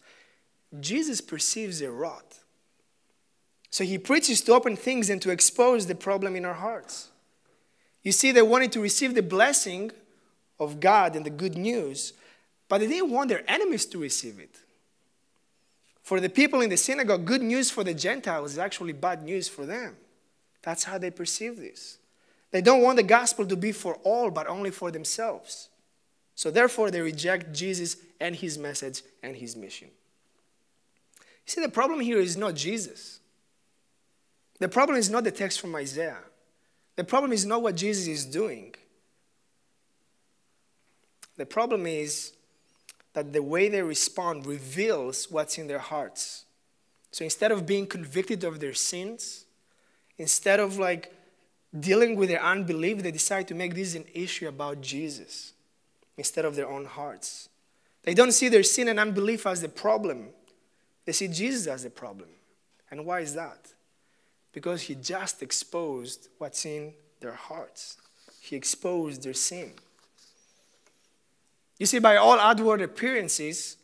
Jesus 0.78 1.22
perceives 1.22 1.80
a 1.80 1.90
rot. 1.90 2.40
So 3.70 3.84
he 3.84 3.96
preaches 3.96 4.42
to 4.42 4.52
open 4.52 4.76
things 4.76 5.08
and 5.08 5.22
to 5.22 5.30
expose 5.30 5.86
the 5.86 5.94
problem 5.94 6.36
in 6.36 6.44
our 6.44 6.52
hearts. 6.52 7.08
You 8.02 8.12
see, 8.12 8.30
they 8.30 8.42
wanted 8.42 8.72
to 8.72 8.80
receive 8.82 9.14
the 9.14 9.22
blessing 9.22 9.90
of 10.60 10.80
God 10.80 11.16
and 11.16 11.24
the 11.24 11.30
good 11.30 11.56
news, 11.56 12.12
but 12.68 12.82
they 12.82 12.88
didn't 12.88 13.10
want 13.10 13.30
their 13.30 13.50
enemies 13.50 13.86
to 13.86 13.98
receive 13.98 14.38
it. 14.38 14.54
For 16.08 16.20
the 16.20 16.30
people 16.30 16.62
in 16.62 16.70
the 16.70 16.78
synagogue, 16.78 17.26
good 17.26 17.42
news 17.42 17.70
for 17.70 17.84
the 17.84 17.92
Gentiles 17.92 18.52
is 18.52 18.58
actually 18.58 18.94
bad 18.94 19.22
news 19.22 19.46
for 19.46 19.66
them. 19.66 19.94
That's 20.62 20.84
how 20.84 20.96
they 20.96 21.10
perceive 21.10 21.58
this. 21.58 21.98
They 22.50 22.62
don't 22.62 22.80
want 22.80 22.96
the 22.96 23.02
gospel 23.02 23.44
to 23.44 23.56
be 23.56 23.72
for 23.72 23.96
all, 24.04 24.30
but 24.30 24.46
only 24.46 24.70
for 24.70 24.90
themselves. 24.90 25.68
So 26.34 26.50
therefore, 26.50 26.90
they 26.90 27.02
reject 27.02 27.52
Jesus 27.52 27.98
and 28.18 28.34
his 28.34 28.56
message 28.56 29.02
and 29.22 29.36
his 29.36 29.54
mission. 29.54 29.88
You 31.20 31.24
see, 31.44 31.60
the 31.60 31.68
problem 31.68 32.00
here 32.00 32.20
is 32.20 32.38
not 32.38 32.54
Jesus. 32.54 33.20
The 34.60 34.68
problem 34.70 34.96
is 34.96 35.10
not 35.10 35.24
the 35.24 35.30
text 35.30 35.60
from 35.60 35.76
Isaiah. 35.76 36.24
The 36.96 37.04
problem 37.04 37.32
is 37.32 37.44
not 37.44 37.60
what 37.60 37.76
Jesus 37.76 38.06
is 38.06 38.24
doing. 38.24 38.74
The 41.36 41.44
problem 41.44 41.86
is 41.86 42.32
that 43.18 43.32
the 43.32 43.42
way 43.42 43.68
they 43.68 43.82
respond 43.82 44.46
reveals 44.46 45.28
what's 45.28 45.58
in 45.58 45.66
their 45.66 45.80
hearts. 45.80 46.44
So 47.10 47.24
instead 47.24 47.50
of 47.50 47.66
being 47.66 47.84
convicted 47.84 48.44
of 48.44 48.60
their 48.60 48.74
sins, 48.74 49.44
instead 50.18 50.60
of 50.60 50.78
like 50.78 51.12
dealing 51.78 52.14
with 52.14 52.28
their 52.28 52.42
unbelief, 52.42 53.02
they 53.02 53.10
decide 53.10 53.48
to 53.48 53.56
make 53.56 53.74
this 53.74 53.96
an 53.96 54.04
issue 54.14 54.46
about 54.46 54.80
Jesus 54.80 55.52
instead 56.16 56.44
of 56.44 56.54
their 56.54 56.68
own 56.68 56.84
hearts. 56.84 57.48
They 58.04 58.14
don't 58.14 58.30
see 58.30 58.48
their 58.48 58.62
sin 58.62 58.86
and 58.86 59.00
unbelief 59.00 59.48
as 59.48 59.62
the 59.62 59.68
problem, 59.68 60.28
they 61.04 61.12
see 61.12 61.26
Jesus 61.26 61.66
as 61.66 61.82
the 61.82 61.90
problem. 61.90 62.28
And 62.88 63.04
why 63.04 63.20
is 63.20 63.34
that? 63.34 63.72
Because 64.52 64.82
he 64.82 64.94
just 64.94 65.42
exposed 65.42 66.28
what's 66.38 66.64
in 66.64 66.94
their 67.18 67.34
hearts, 67.34 67.96
he 68.40 68.54
exposed 68.54 69.24
their 69.24 69.34
sin. 69.34 69.72
You 71.78 71.86
see, 71.86 71.98
by 72.00 72.16
all 72.16 72.38
outward 72.38 72.82
appearances, 72.82 73.76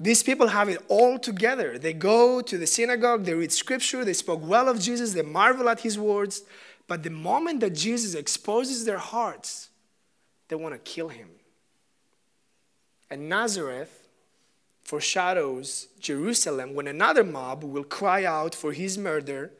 these 0.00 0.22
people 0.22 0.48
have 0.48 0.68
it 0.68 0.82
all 0.88 1.18
together. 1.18 1.78
They 1.78 1.92
go 1.92 2.40
to 2.40 2.58
the 2.58 2.66
synagogue, 2.66 3.24
they 3.24 3.34
read 3.34 3.52
scripture, 3.52 4.04
they 4.04 4.14
spoke 4.14 4.40
well 4.42 4.68
of 4.68 4.80
Jesus, 4.80 5.12
they 5.12 5.22
marvel 5.22 5.68
at 5.68 5.80
his 5.80 5.98
words. 5.98 6.42
But 6.88 7.02
the 7.02 7.10
moment 7.10 7.60
that 7.60 7.74
Jesus 7.74 8.14
exposes 8.14 8.84
their 8.84 8.98
hearts, 8.98 9.70
they 10.48 10.56
want 10.56 10.74
to 10.74 10.78
kill 10.78 11.08
him. 11.08 11.28
And 13.10 13.28
Nazareth 13.28 14.08
foreshadows 14.82 15.88
Jerusalem 16.00 16.74
when 16.74 16.86
another 16.86 17.24
mob 17.24 17.64
will 17.64 17.84
cry 17.84 18.24
out 18.24 18.54
for 18.54 18.72
his 18.72 18.98
murder, 18.98 19.52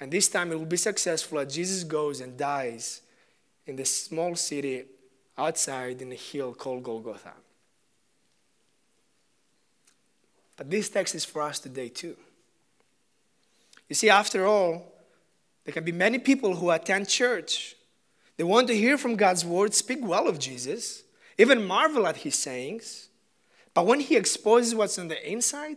and 0.00 0.12
this 0.12 0.28
time 0.28 0.52
it 0.52 0.58
will 0.58 0.66
be 0.66 0.76
successful 0.76 1.38
as 1.38 1.54
Jesus 1.54 1.84
goes 1.84 2.20
and 2.20 2.36
dies 2.36 3.02
in 3.66 3.76
the 3.76 3.84
small 3.84 4.34
city 4.34 4.84
outside 5.38 6.00
in 6.02 6.12
a 6.12 6.16
hill 6.16 6.54
called 6.54 6.82
Golgotha. 6.82 7.32
But 10.56 10.70
this 10.70 10.88
text 10.88 11.14
is 11.14 11.24
for 11.24 11.42
us 11.42 11.58
today 11.58 11.88
too. 11.88 12.16
You 13.88 13.94
see, 13.94 14.10
after 14.10 14.46
all, 14.46 14.92
there 15.64 15.72
can 15.72 15.84
be 15.84 15.92
many 15.92 16.18
people 16.18 16.56
who 16.56 16.70
attend 16.70 17.08
church. 17.08 17.76
They 18.36 18.44
want 18.44 18.68
to 18.68 18.76
hear 18.76 18.98
from 18.98 19.16
God's 19.16 19.44
word, 19.44 19.74
speak 19.74 19.98
well 20.02 20.28
of 20.28 20.38
Jesus, 20.38 21.02
even 21.38 21.66
marvel 21.66 22.06
at 22.06 22.18
his 22.18 22.34
sayings. 22.34 23.08
But 23.74 23.86
when 23.86 24.00
he 24.00 24.16
exposes 24.16 24.74
what's 24.74 24.98
on 24.98 25.08
the 25.08 25.30
inside, 25.30 25.76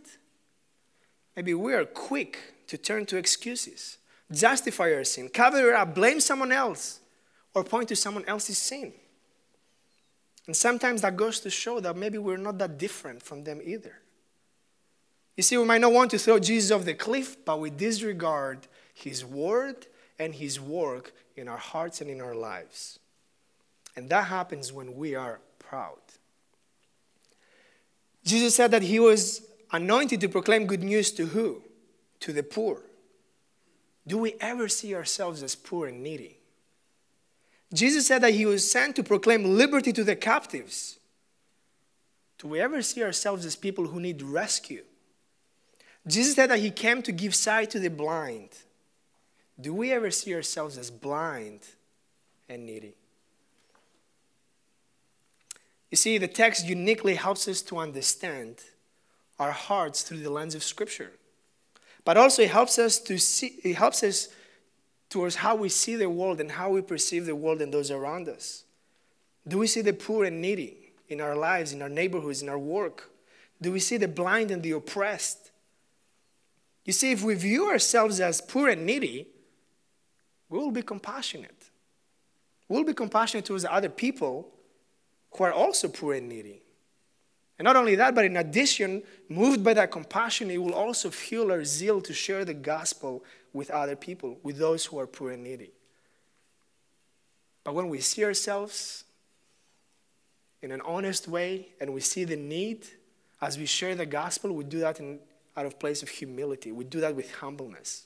maybe 1.36 1.54
we 1.54 1.74
are 1.74 1.86
quick 1.86 2.40
to 2.68 2.78
turn 2.78 3.06
to 3.08 3.18
excuses, 3.18 3.98
justify 4.32 4.94
our 4.94 5.04
sin, 5.04 5.30
cover 5.30 5.70
it 5.70 5.76
up, 5.76 5.96
blame 5.96 6.20
someone 6.20 6.52
else, 6.52 7.00
or 7.54 7.64
point 7.64 7.90
to 7.90 7.96
someone 7.96 8.26
else's 8.26 8.58
sin. 8.58 8.94
And 10.50 10.58
sometimes 10.58 11.04
that 11.04 11.16
goes 11.16 11.40
to 11.42 11.52
show 11.52 11.80
that 11.80 11.96
maybe 11.96 12.18
we're 12.18 12.36
not 12.36 12.58
that 12.58 12.80
different 12.80 13.22
from 13.22 13.44
them 13.44 13.62
either. 13.64 14.00
You 15.38 15.44
see, 15.44 15.56
we 15.60 15.64
might 15.64 15.80
not 15.80 15.94
want 15.94 16.10
to 16.10 16.18
throw 16.18 16.40
Jesus 16.40 16.72
off 16.72 16.86
the 16.86 16.96
cliff, 16.96 17.38
but 17.46 17.60
we 17.60 17.70
disregard 17.70 18.68
his 18.92 19.24
word 19.24 19.86
and 20.18 20.34
his 20.34 20.60
work 20.60 21.14
in 21.36 21.48
our 21.48 21.60
hearts 21.60 22.02
and 22.02 22.10
in 22.10 22.20
our 22.20 22.34
lives. 22.34 22.98
And 23.96 24.10
that 24.10 24.24
happens 24.24 24.74
when 24.74 24.96
we 24.96 25.14
are 25.14 25.40
proud. 25.60 26.00
Jesus 28.26 28.56
said 28.56 28.72
that 28.72 28.82
he 28.82 29.00
was 29.00 29.46
anointed 29.72 30.20
to 30.22 30.30
proclaim 30.30 30.66
good 30.66 30.82
news 30.82 31.12
to 31.12 31.28
who? 31.28 31.62
To 32.22 32.34
the 32.34 32.42
poor. 32.42 32.82
Do 34.08 34.18
we 34.18 34.34
ever 34.42 34.68
see 34.68 34.96
ourselves 34.96 35.44
as 35.44 35.54
poor 35.54 35.86
and 35.86 36.02
needy? 36.02 36.39
Jesus 37.74 38.08
said 38.08 38.22
that 38.22 38.34
he 38.34 38.46
was 38.46 38.70
sent 38.70 38.96
to 38.96 39.04
proclaim 39.04 39.58
liberty 39.58 39.94
to 39.94 40.04
the 40.04 40.16
captives. 40.16 40.98
Do 42.40 42.48
we 42.48 42.60
ever 42.60 42.82
see 42.82 43.04
ourselves 43.04 43.46
as 43.46 43.56
people 43.56 43.88
who 43.88 44.00
need 44.00 44.22
rescue? 44.22 44.84
Jesus 46.08 46.36
said 46.36 46.50
that 46.50 46.60
he 46.60 46.72
came 46.72 47.02
to 47.04 47.12
give 47.12 47.36
sight 47.36 47.70
to 47.72 47.80
the 47.80 47.90
blind. 47.90 48.50
Do 49.60 49.74
we 49.74 49.92
ever 49.92 50.10
see 50.10 50.34
ourselves 50.34 50.78
as 50.78 50.90
blind 50.90 51.60
and 52.48 52.66
needy? 52.66 52.96
You 55.92 55.98
see, 55.98 56.18
the 56.18 56.28
text 56.28 56.66
uniquely 56.66 57.16
helps 57.16 57.48
us 57.48 57.62
to 57.64 57.78
understand 57.78 58.58
our 59.38 59.52
hearts 59.52 60.04
through 60.04 60.20
the 60.20 60.30
lens 60.30 60.56
of 60.56 60.64
Scripture. 60.64 61.12
But 62.06 62.18
also 62.18 62.44
it 62.44 62.52
helps 62.52 62.80
us 62.80 63.00
to 63.00 63.18
see, 63.18 63.60
it 63.64 63.76
helps 63.76 64.04
us 64.04 64.30
towards 65.10 65.36
how 65.36 65.56
we 65.56 65.70
see 65.70 65.96
the 65.96 66.10
world 66.10 66.40
and 66.40 66.52
how 66.52 66.70
we 66.70 66.82
perceive 66.82 67.26
the 67.26 67.36
world 67.36 67.62
and 67.62 67.74
those 67.74 67.92
around 67.92 68.30
us. 68.30 68.64
Do 69.48 69.58
we 69.58 69.68
see 69.68 69.82
the 69.82 69.94
poor 69.94 70.26
and 70.26 70.42
needy 70.42 70.94
in 71.08 71.20
our 71.20 71.36
lives, 71.36 71.74
in 71.74 71.82
our 71.82 71.90
neighborhoods, 71.90 72.42
in 72.42 72.50
our 72.50 72.60
work? 72.60 73.10
Do 73.62 73.72
we 73.72 73.80
see 73.80 73.98
the 73.98 74.08
blind 74.08 74.52
and 74.52 74.62
the 74.62 74.72
oppressed? 74.72 75.52
You 76.86 76.94
see, 76.94 77.12
if 77.12 77.24
we 77.24 77.34
view 77.36 77.70
ourselves 77.70 78.20
as 78.20 78.42
poor 78.42 78.70
and 78.70 78.86
needy, 78.86 79.28
we 80.50 80.60
will 80.60 80.72
be 80.72 80.82
compassionate. 80.82 81.70
We'll 82.68 82.84
be 82.84 82.94
compassionate 82.94 83.46
towards 83.46 83.66
other 83.66 83.90
people 83.90 84.52
who 85.32 85.44
are 85.44 85.52
also 85.54 85.88
poor 85.88 86.14
and 86.14 86.30
needy. 86.30 86.62
And 87.60 87.66
not 87.66 87.76
only 87.76 87.96
that, 87.96 88.16
but 88.16 88.24
in 88.24 88.38
addition, 88.38 89.04
moved 89.28 89.66
by 89.66 89.74
that 89.74 89.92
compassion, 89.92 90.50
it 90.50 90.58
will 90.58 90.74
also 90.74 91.10
fuel 91.10 91.52
our 91.52 91.66
zeal 91.66 92.00
to 92.02 92.14
share 92.14 92.46
the 92.46 92.54
gospel 92.54 93.24
with 93.52 93.70
other 93.70 93.98
people, 93.98 94.40
with 94.44 94.58
those 94.58 94.86
who 94.86 94.98
are 94.98 95.06
poor 95.06 95.32
and 95.32 95.44
needy. 95.44 95.72
But 97.66 97.76
when 97.76 97.90
we 97.90 98.00
see 98.00 98.24
ourselves 98.24 99.04
in 100.62 100.72
an 100.72 100.82
honest 100.86 101.28
way 101.28 101.68
and 101.82 101.94
we 101.94 102.00
see 102.00 102.24
the 102.24 102.38
need, 102.38 102.88
as 103.42 103.58
we 103.58 103.66
share 103.66 103.94
the 103.94 104.06
gospel, 104.06 104.54
we 104.54 104.64
do 104.64 104.80
that 104.80 105.02
in, 105.02 105.20
out 105.58 105.66
of 105.66 105.78
place 105.80 106.02
of 106.02 106.08
humility. 106.08 106.72
We 106.72 106.86
do 106.86 107.02
that 107.02 107.14
with 107.14 107.30
humbleness. 107.36 108.06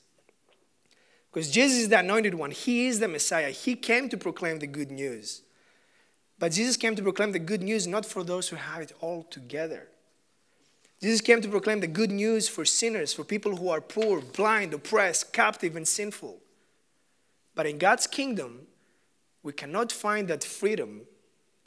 Because 1.32 1.48
Jesus 1.50 1.78
is 1.78 1.88
the 1.88 2.00
anointed 2.00 2.34
one, 2.34 2.50
He 2.50 2.86
is 2.86 2.98
the 2.98 3.08
Messiah. 3.08 3.50
He 3.50 3.76
came 3.76 4.08
to 4.08 4.16
proclaim 4.16 4.58
the 4.58 4.66
good 4.66 4.90
news. 4.90 5.42
But 6.44 6.52
Jesus 6.52 6.76
came 6.76 6.94
to 6.94 7.02
proclaim 7.02 7.32
the 7.32 7.38
good 7.38 7.62
news 7.62 7.86
not 7.86 8.04
for 8.04 8.22
those 8.22 8.50
who 8.50 8.56
have 8.56 8.82
it 8.82 8.92
all 9.00 9.22
together. 9.22 9.88
Jesus 11.00 11.22
came 11.22 11.40
to 11.40 11.48
proclaim 11.48 11.80
the 11.80 11.86
good 11.86 12.10
news 12.10 12.50
for 12.50 12.66
sinners, 12.66 13.14
for 13.14 13.24
people 13.24 13.56
who 13.56 13.70
are 13.70 13.80
poor, 13.80 14.20
blind, 14.20 14.74
oppressed, 14.74 15.32
captive, 15.32 15.74
and 15.74 15.88
sinful. 15.88 16.36
But 17.54 17.64
in 17.64 17.78
God's 17.78 18.06
kingdom, 18.06 18.66
we 19.42 19.54
cannot 19.54 19.90
find 19.90 20.28
that 20.28 20.44
freedom 20.44 21.06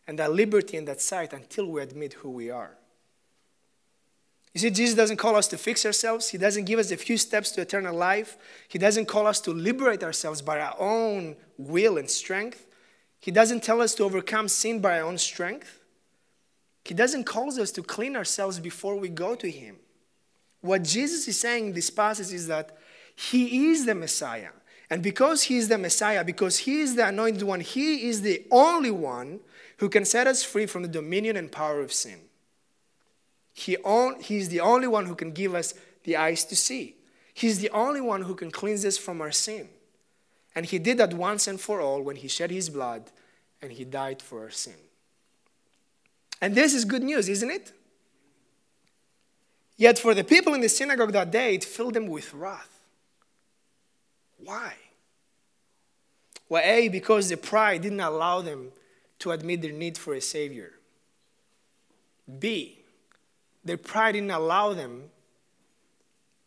and 0.07 0.19
that 0.19 0.33
liberty 0.33 0.77
and 0.77 0.87
that 0.87 1.01
sight 1.01 1.33
until 1.33 1.65
we 1.65 1.81
admit 1.81 2.13
who 2.13 2.29
we 2.29 2.51
are. 2.51 2.77
You 4.53 4.59
see, 4.59 4.69
Jesus 4.69 4.95
doesn't 4.95 5.17
call 5.17 5.35
us 5.35 5.47
to 5.47 5.57
fix 5.57 5.87
ourselves. 5.87 6.29
He 6.29 6.37
doesn't 6.37 6.65
give 6.65 6.77
us 6.77 6.91
a 6.91 6.97
few 6.97 7.17
steps 7.17 7.49
to 7.53 7.61
eternal 7.61 7.95
life. 7.95 8.37
He 8.67 8.77
doesn't 8.77 9.07
call 9.07 9.25
us 9.25 9.41
to 9.41 9.51
liberate 9.53 10.03
ourselves 10.03 10.43
by 10.43 10.59
our 10.59 10.75
own 10.77 11.35
will 11.57 11.97
and 11.97 12.07
strength. 12.07 12.66
He 13.19 13.31
doesn't 13.31 13.63
tell 13.63 13.81
us 13.81 13.95
to 13.95 14.03
overcome 14.03 14.47
sin 14.47 14.79
by 14.79 14.99
our 14.99 15.05
own 15.05 15.17
strength. 15.17 15.79
He 16.85 16.93
doesn't 16.93 17.25
call 17.25 17.59
us 17.59 17.71
to 17.71 17.83
clean 17.83 18.15
ourselves 18.15 18.59
before 18.59 18.95
we 18.95 19.09
go 19.09 19.35
to 19.35 19.49
Him. 19.49 19.77
What 20.61 20.83
Jesus 20.83 21.27
is 21.27 21.39
saying 21.39 21.67
in 21.67 21.73
this 21.73 21.89
passage 21.89 22.33
is 22.33 22.47
that 22.47 22.77
He 23.15 23.69
is 23.69 23.85
the 23.85 23.95
Messiah. 23.95 24.49
And 24.89 25.03
because 25.03 25.43
He 25.43 25.57
is 25.57 25.67
the 25.67 25.77
Messiah, 25.77 26.23
because 26.23 26.59
He 26.59 26.79
is 26.81 26.95
the 26.95 27.07
anointed 27.07 27.43
one, 27.43 27.59
He 27.59 28.07
is 28.07 28.21
the 28.21 28.45
only 28.51 28.91
one 28.91 29.41
who 29.77 29.89
can 29.89 30.05
set 30.05 30.27
us 30.27 30.43
free 30.43 30.65
from 30.65 30.83
the 30.83 30.87
dominion 30.87 31.35
and 31.35 31.51
power 31.51 31.81
of 31.81 31.91
sin. 31.91 32.21
He, 33.53 33.75
on, 33.77 34.19
he 34.21 34.37
is 34.37 34.49
the 34.49 34.59
only 34.59 34.87
one 34.87 35.07
who 35.07 35.15
can 35.15 35.31
give 35.31 35.55
us 35.55 35.73
the 36.03 36.15
eyes 36.15 36.45
to 36.45 36.55
see. 36.55 36.95
He's 37.33 37.59
the 37.59 37.71
only 37.71 38.01
one 38.01 38.21
who 38.21 38.35
can 38.35 38.51
cleanse 38.51 38.85
us 38.85 38.97
from 38.97 39.19
our 39.19 39.31
sin. 39.31 39.69
And 40.57 40.65
He 40.65 40.79
did 40.79 40.97
that 40.97 41.13
once 41.13 41.45
and 41.45 41.61
for 41.61 41.79
all 41.79 42.01
when 42.01 42.15
He 42.15 42.27
shed 42.27 42.49
His 42.49 42.71
blood 42.71 43.11
and 43.61 43.71
he 43.71 43.83
died 43.83 44.21
for 44.21 44.41
our 44.41 44.49
sin. 44.49 44.75
And 46.41 46.55
this 46.55 46.73
is 46.73 46.83
good 46.83 47.03
news, 47.03 47.29
isn't 47.29 47.49
it? 47.49 47.71
Yet 49.75 49.99
for 49.99 50.15
the 50.15 50.23
people 50.23 50.55
in 50.55 50.61
the 50.61 50.69
synagogue 50.69 51.11
that 51.13 51.31
day, 51.31 51.53
it 51.55 51.63
filled 51.63 51.93
them 51.93 52.07
with 52.07 52.33
wrath. 52.33 52.83
Why? 54.43 54.73
Well, 56.49 56.63
A, 56.63 56.87
because 56.89 57.29
the 57.29 57.37
pride 57.37 57.81
didn't 57.81 57.99
allow 57.99 58.41
them 58.41 58.71
to 59.19 59.31
admit 59.31 59.61
their 59.61 59.71
need 59.71 59.95
for 59.95 60.13
a 60.13 60.21
Savior. 60.21 60.73
B, 62.39 62.79
their 63.63 63.77
pride 63.77 64.13
didn't 64.13 64.31
allow 64.31 64.73
them 64.73 65.09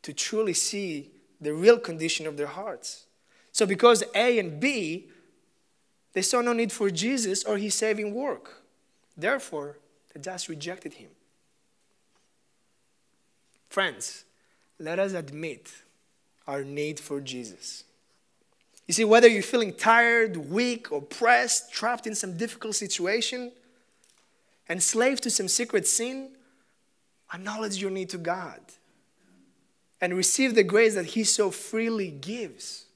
to 0.03 0.13
truly 0.13 0.55
see 0.55 1.11
the 1.41 1.53
real 1.53 1.79
condition 1.79 2.27
of 2.27 2.37
their 2.37 2.47
hearts. 2.47 3.07
So, 3.53 3.67
because 3.67 4.05
A 4.15 4.39
and 4.39 4.61
B, 4.61 5.09
they 6.13 6.23
saw 6.23 6.41
no 6.41 6.53
need 6.53 6.73
for 6.73 6.91
Jesus 6.91 7.45
or 7.45 7.57
his 7.59 7.75
saving 7.75 8.15
work. 8.15 8.63
Therefore, 9.17 9.79
they 10.13 10.21
just 10.21 10.49
rejected 10.49 10.95
him. 10.95 11.11
Friends, 13.69 14.25
let 14.79 14.99
us 14.99 15.13
admit 15.13 15.71
our 16.47 16.65
need 16.65 16.99
for 16.99 17.21
Jesus. 17.21 17.85
You 18.89 18.95
see, 18.95 19.05
whether 19.05 19.29
you're 19.29 19.43
feeling 19.43 19.73
tired, 19.73 20.37
weak, 20.37 20.91
oppressed, 20.91 21.73
trapped 21.73 22.09
in 22.09 22.15
some 22.17 22.37
difficult 22.37 22.75
situation, 22.75 23.53
enslaved 24.69 25.23
to 25.23 25.31
some 25.31 25.47
secret 25.47 25.87
sin, 25.87 26.31
acknowledge 27.33 27.81
your 27.81 27.91
need 27.91 28.09
to 28.11 28.19
God 28.19 28.61
and 30.01 30.17
receive 30.17 30.57
the 30.57 30.65
grace 30.65 30.95
that 30.97 31.07
He 31.07 31.23
so 31.23 31.53
freely 31.53 32.11
gives. 32.11 32.87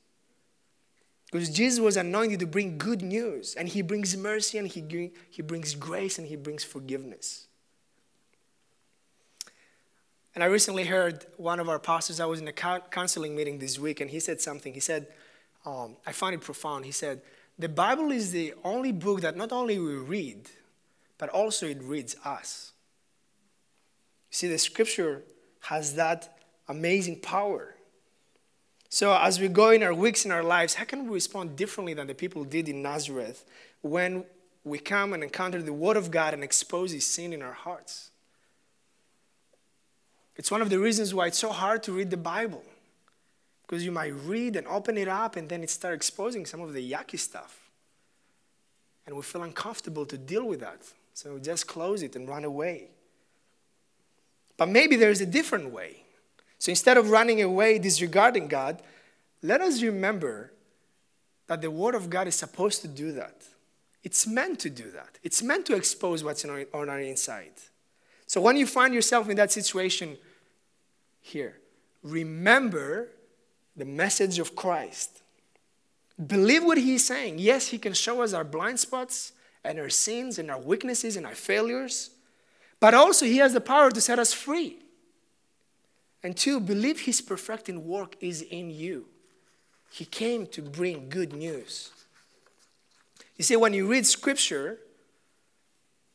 Because 1.35 1.51
Jesus 1.51 1.81
was 1.81 1.97
anointed 1.97 2.39
to 2.39 2.47
bring 2.47 2.79
good 2.79 3.03
news, 3.03 3.57
and 3.57 3.69
He 3.69 3.83
brings 3.83 4.17
mercy, 4.17 4.57
and 4.57 4.69
He, 4.69 5.11
he 5.29 5.43
brings 5.43 5.75
grace, 5.75 6.17
and 6.17 6.29
He 6.29 6.37
brings 6.37 6.63
forgiveness. 6.63 7.49
And 10.37 10.45
I 10.45 10.47
recently 10.47 10.85
heard 10.85 11.27
one 11.37 11.59
of 11.59 11.69
our 11.69 11.81
pastors, 11.81 12.21
I 12.21 12.27
was 12.27 12.41
in 12.41 12.47
a 12.47 12.53
counseling 12.53 13.35
meeting 13.35 13.59
this 13.59 13.81
week, 13.81 14.01
and 14.01 14.09
he 14.09 14.21
said 14.21 14.41
something. 14.41 14.75
He 14.75 14.79
said, 14.79 15.09
um, 15.67 15.97
I 16.07 16.13
find 16.13 16.37
it 16.37 16.41
profound. 16.41 16.85
He 16.85 16.93
said, 16.93 17.21
The 17.59 17.69
Bible 17.69 18.13
is 18.13 18.31
the 18.31 18.55
only 18.63 18.93
book 18.93 19.23
that 19.23 19.37
not 19.37 19.51
only 19.51 19.77
we 19.81 19.95
read, 19.97 20.51
but 21.19 21.31
also 21.31 21.67
it 21.67 21.83
reads 21.83 22.15
us. 22.25 22.75
You 24.31 24.37
see, 24.37 24.47
the 24.47 24.59
scripture 24.59 25.25
has 25.63 25.97
that 25.97 26.39
amazing 26.69 27.23
power. 27.23 27.74
So, 28.95 29.13
as 29.13 29.41
we 29.41 29.49
go 29.49 29.71
in 29.71 29.83
our 29.83 29.93
weeks 29.93 30.25
in 30.25 30.31
our 30.31 30.45
lives, 30.45 30.75
how 30.75 30.85
can 30.85 31.09
we 31.09 31.15
respond 31.15 31.57
differently 31.57 31.95
than 31.95 32.07
the 32.07 32.15
people 32.15 32.45
did 32.45 32.69
in 32.69 32.81
Nazareth 32.81 33.45
when 33.83 34.25
we 34.63 34.79
come 34.79 35.13
and 35.13 35.25
encounter 35.25 35.61
the 35.61 35.73
Word 35.73 35.97
of 35.97 36.13
God 36.13 36.33
and 36.33 36.45
expose 36.45 36.93
His 36.93 37.05
sin 37.05 37.33
in 37.33 37.43
our 37.43 37.55
hearts? 37.55 38.11
It's 40.37 40.49
one 40.49 40.63
of 40.63 40.71
the 40.71 40.79
reasons 40.79 41.13
why 41.13 41.27
it's 41.27 41.39
so 41.41 41.51
hard 41.51 41.83
to 41.83 41.93
read 41.93 42.13
the 42.13 42.17
Bible. 42.17 42.63
Because 43.67 43.85
you 43.85 43.91
might 43.91 44.15
read 44.15 44.55
and 44.55 44.65
open 44.69 44.97
it 44.97 45.09
up 45.09 45.35
and 45.35 45.49
then 45.49 45.65
it 45.65 45.71
starts 45.71 45.97
exposing 45.97 46.47
some 46.47 46.61
of 46.61 46.73
the 46.73 46.93
yucky 46.93 47.19
stuff. 47.19 47.69
And 49.09 49.17
we 49.17 49.23
feel 49.23 49.43
uncomfortable 49.43 50.07
to 50.07 50.17
deal 50.17 50.47
with 50.47 50.61
that. 50.61 50.79
So 51.15 51.35
we 51.35 51.41
just 51.41 51.67
close 51.67 52.05
it 52.05 52.15
and 52.15 52.29
run 52.29 52.45
away. 52.45 52.91
But 54.57 54.69
maybe 54.69 54.95
there's 54.95 55.21
a 55.21 55.27
different 55.27 55.73
way. 55.73 56.04
So 56.65 56.71
instead 56.71 56.97
of 56.97 57.11
running 57.11 57.43
away, 57.43 57.79
disregarding 57.79 58.49
God, 58.49 58.81
let 59.43 59.61
us 59.61 59.83
remember 59.83 60.51
that 61.47 61.61
the 61.61 61.71
Word 61.71 61.95
of 61.95 62.09
God 62.09 62.27
is 62.27 62.37
supposed 62.37 62.81
to 62.81 62.89
do 62.89 63.13
that. 63.13 63.43
It's 64.03 64.27
meant 64.27 64.61
to 64.61 64.71
do 64.71 64.91
that. 64.93 65.19
It's 65.23 65.43
meant 65.43 65.67
to 65.67 65.75
expose 65.75 66.25
what's 66.25 66.43
on 66.43 66.65
our 66.73 67.01
inside. 67.01 67.53
So 68.27 68.41
when 68.41 68.57
you 68.57 68.67
find 68.67 68.95
yourself 68.95 69.29
in 69.29 69.37
that 69.37 69.53
situation 69.53 70.17
here, 71.21 71.59
remember 72.03 73.11
the 73.77 73.85
message 73.85 74.39
of 74.39 74.57
Christ. 74.57 75.21
Believe 76.27 76.65
what 76.65 76.79
he's 76.79 77.05
saying. 77.05 77.41
Yes, 77.41 77.69
he 77.69 77.77
can 77.77 77.93
show 77.93 78.23
us 78.23 78.33
our 78.33 78.43
blind 78.43 78.81
spots 78.81 79.33
and 79.65 79.79
our 79.79 79.91
sins 79.91 80.39
and 80.39 80.51
our 80.51 80.61
weaknesses 80.61 81.15
and 81.15 81.27
our 81.27 81.35
failures, 81.35 82.09
but 82.81 82.95
also 82.95 83.27
he 83.27 83.37
has 83.37 83.53
the 83.53 83.61
power 83.61 83.91
to 83.91 84.01
set 84.01 84.19
us 84.19 84.33
free. 84.33 84.79
And 86.25 86.35
two, 86.35 86.59
believe 86.59 87.03
his 87.03 87.21
perfecting 87.21 87.87
work 87.87 88.17
is 88.19 88.41
in 88.41 88.71
you. 88.71 89.05
He 89.91 90.07
came 90.07 90.47
to 90.49 90.63
bring 90.63 91.11
good 91.11 91.35
news. 91.35 91.93
You 93.37 93.45
see, 93.45 93.57
when 93.57 93.75
you 93.75 93.87
read 93.87 94.07
scripture, 94.07 94.79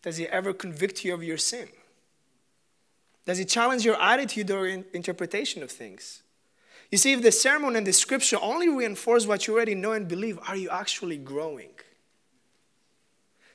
does 0.01 0.17
he 0.17 0.27
ever 0.27 0.51
convict 0.51 1.05
you 1.05 1.13
of 1.13 1.23
your 1.23 1.37
sin? 1.37 1.69
Does 3.25 3.39
it 3.39 3.49
challenge 3.49 3.85
your 3.85 4.01
attitude 4.01 4.49
or 4.49 4.65
interpretation 4.65 5.61
of 5.61 5.69
things? 5.69 6.23
You 6.89 6.97
see, 6.97 7.13
if 7.13 7.21
the 7.21 7.31
sermon 7.31 7.75
and 7.75 7.85
the 7.85 7.93
scripture 7.93 8.37
only 8.41 8.67
reinforce 8.67 9.27
what 9.27 9.45
you 9.45 9.53
already 9.53 9.75
know 9.75 9.91
and 9.91 10.07
believe, 10.07 10.39
are 10.47 10.55
you 10.55 10.71
actually 10.71 11.17
growing? 11.17 11.69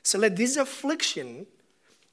So 0.03 0.17
let 0.19 0.37
this 0.37 0.55
affliction 0.55 1.47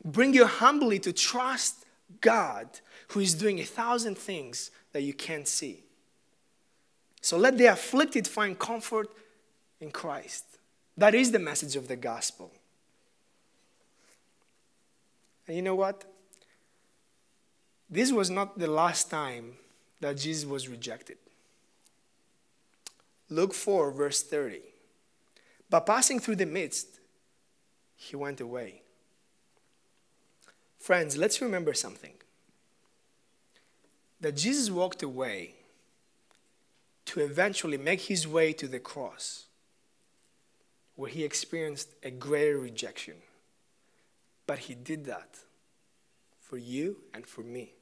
bring 0.05 0.35
you 0.35 0.47
humbly 0.47 0.99
to 0.99 1.13
trust 1.13 1.85
God 2.21 2.81
who 3.13 3.21
is 3.21 3.35
doing 3.35 3.61
a 3.61 3.65
thousand 3.65 4.17
things 4.17 4.71
that 4.93 5.03
you 5.03 5.13
can't 5.13 5.47
see. 5.47 5.85
So 7.21 7.37
let 7.37 7.59
the 7.59 7.67
afflicted 7.67 8.27
find 8.27 8.59
comfort 8.59 9.09
in 9.81 9.91
Christ. 9.91 10.45
That 10.97 11.15
is 11.15 11.31
the 11.31 11.39
message 11.39 11.77
of 11.77 11.89
the 11.89 11.97
gospel. 11.97 12.51
And 15.47 15.57
you 15.57 15.63
know 15.63 15.75
what? 15.75 16.05
This 17.91 18.13
was 18.13 18.31
not 18.31 18.59
the 18.59 18.67
last 18.67 19.11
time 19.11 19.57
that 20.01 20.17
Jesus 20.17 20.49
was 20.49 20.67
rejected. 20.67 21.19
Luke 23.29 23.53
4, 23.53 23.91
verse 23.91 24.23
30. 24.23 24.61
But 25.69 25.85
passing 25.85 26.19
through 26.19 26.37
the 26.37 26.47
midst, 26.47 26.99
he 27.95 28.17
went 28.17 28.41
away. 28.41 28.81
Friends, 30.79 31.19
let's 31.19 31.43
remember 31.43 31.75
something 31.75 32.15
that 34.23 34.37
Jesus 34.37 34.71
walked 34.71 35.03
away 35.03 35.57
to 37.07 37.21
eventually 37.21 37.77
make 37.77 38.03
his 38.03 38.27
way 38.27 38.53
to 38.55 38.69
the 38.69 38.79
cross, 38.79 39.47
where 40.95 41.11
he 41.11 41.25
experienced 41.25 41.89
a 42.03 42.11
greater 42.11 42.57
rejection. 42.57 43.17
But 44.47 44.61
he 44.61 44.75
did 44.75 45.05
that 45.07 45.39
for 46.41 46.57
you 46.57 46.99
and 47.13 47.27
for 47.27 47.43
me. 47.43 47.73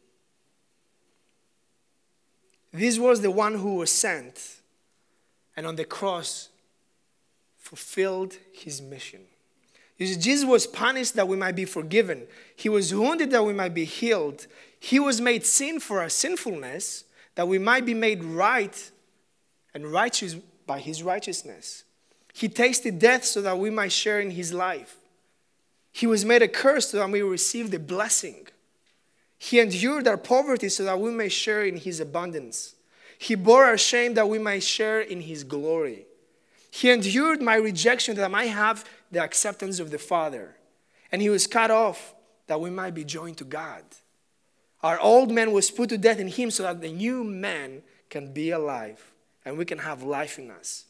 This 2.73 2.99
was 2.99 3.21
the 3.21 3.31
one 3.31 3.55
who 3.57 3.77
was 3.77 3.93
sent 3.93 4.61
and 5.57 5.67
on 5.67 5.77
the 5.77 5.85
cross 5.85 6.49
fulfilled 7.59 8.39
his 8.53 8.81
mission. 8.81 9.27
Jesus 10.01 10.49
was 10.49 10.67
punished 10.67 11.15
that 11.17 11.29
we 11.29 11.37
might 11.37 11.55
be 11.55 11.67
forgiven. 11.67 12.27
He 12.57 12.71
was 12.71 12.95
wounded 12.95 13.31
that 13.33 13.45
we 13.45 13.53
might 13.53 13.75
be 13.75 13.85
healed. 13.85 14.47
He 14.79 14.99
was 14.99 15.21
made 15.21 15.45
sin 15.45 15.79
for 15.79 16.01
our 16.01 16.09
sinfulness, 16.09 17.05
that 17.35 17.47
we 17.47 17.59
might 17.59 17.85
be 17.85 17.93
made 17.93 18.25
right 18.25 18.91
and 19.75 19.93
righteous 19.93 20.37
by 20.67 20.79
his 20.79 21.03
righteousness. 21.03 21.85
He 22.33 22.49
tasted 22.49 22.99
death 22.99 23.25
so 23.25 23.43
that 23.43 23.59
we 23.59 23.69
might 23.69 23.93
share 23.93 24.21
in 24.21 24.31
his 24.31 24.55
life. 24.55 24.97
He 25.93 26.07
was 26.07 26.25
made 26.25 26.41
a 26.41 26.49
curse 26.49 26.91
so 26.91 26.99
that 26.99 27.11
we 27.11 27.21
receive 27.21 27.71
the 27.71 27.79
blessing. 27.79 28.47
He 29.37 29.61
endured 29.61 30.09
our 30.09 30.17
poverty 30.17 30.69
so 30.69 30.85
that 30.85 31.01
we 31.01 31.11
may 31.11 31.29
share 31.29 31.65
in 31.65 31.77
his 31.77 32.01
abundance. 32.01 32.75
He 33.19 33.35
bore 33.35 33.65
our 33.65 33.77
shame 33.77 34.15
that 34.15 34.29
we 34.29 34.39
might 34.39 34.63
share 34.63 35.01
in 35.01 35.21
his 35.21 35.45
glory. 35.45 36.07
He 36.71 36.91
endured 36.91 37.43
my 37.43 37.57
rejection 37.57 38.17
that 38.17 38.25
I 38.25 38.29
might 38.29 38.47
have 38.47 38.85
the 39.11 39.23
acceptance 39.23 39.81
of 39.81 39.91
the 39.91 39.99
Father. 39.99 40.57
And 41.13 41.21
he 41.21 41.31
was 41.31 41.47
cut 41.47 41.71
off 41.71 42.15
that 42.47 42.61
we 42.61 42.71
might 42.71 42.95
be 42.95 43.05
joined 43.05 43.37
to 43.39 43.45
God. 43.45 43.85
Our 44.83 44.99
old 45.01 45.31
man 45.31 45.53
was 45.53 45.71
put 45.71 45.89
to 45.91 45.99
death 45.99 46.19
in 46.19 46.29
him 46.29 46.51
so 46.51 46.63
that 46.63 46.81
the 46.81 46.93
new 46.93 47.23
man 47.23 47.83
can 48.09 48.33
be 48.33 48.51
alive 48.51 49.13
and 49.45 49.59
we 49.59 49.65
can 49.65 49.79
have 49.79 50.03
life 50.03 50.39
in 50.39 50.51
us. 50.51 50.85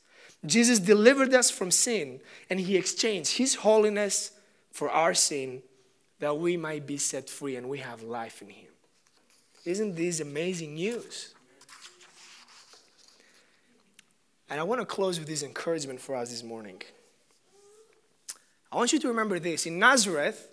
Jesus 0.47 0.79
delivered 0.79 1.35
us 1.35 1.51
from 1.51 1.71
sin 1.71 2.21
and 2.49 2.61
he 2.61 2.77
exchanged 2.77 3.37
his 3.37 3.57
holiness 3.57 4.33
for 4.73 4.89
our 4.91 5.13
sin 5.13 5.63
that 6.19 6.39
we 6.39 6.57
might 6.57 6.87
be 6.87 6.97
set 6.97 7.29
free 7.29 7.57
and 7.57 7.69
we 7.69 7.79
have 7.79 8.03
life 8.03 8.41
in 8.43 8.49
him. 8.49 8.69
Isn't 9.65 9.97
this 9.97 10.21
amazing 10.21 10.75
news? 10.75 11.35
And 14.49 14.59
I 14.59 14.63
want 14.63 14.81
to 14.81 14.87
close 14.87 15.19
with 15.19 15.29
this 15.29 15.43
encouragement 15.43 16.01
for 16.01 16.17
us 16.17 16.31
this 16.31 16.43
morning. 16.43 16.83
I 18.73 18.77
want 18.77 18.93
you 18.93 19.01
to 19.01 19.09
remember 19.09 19.39
this. 19.39 19.67
In 19.67 19.79
Nazareth, 19.79 20.49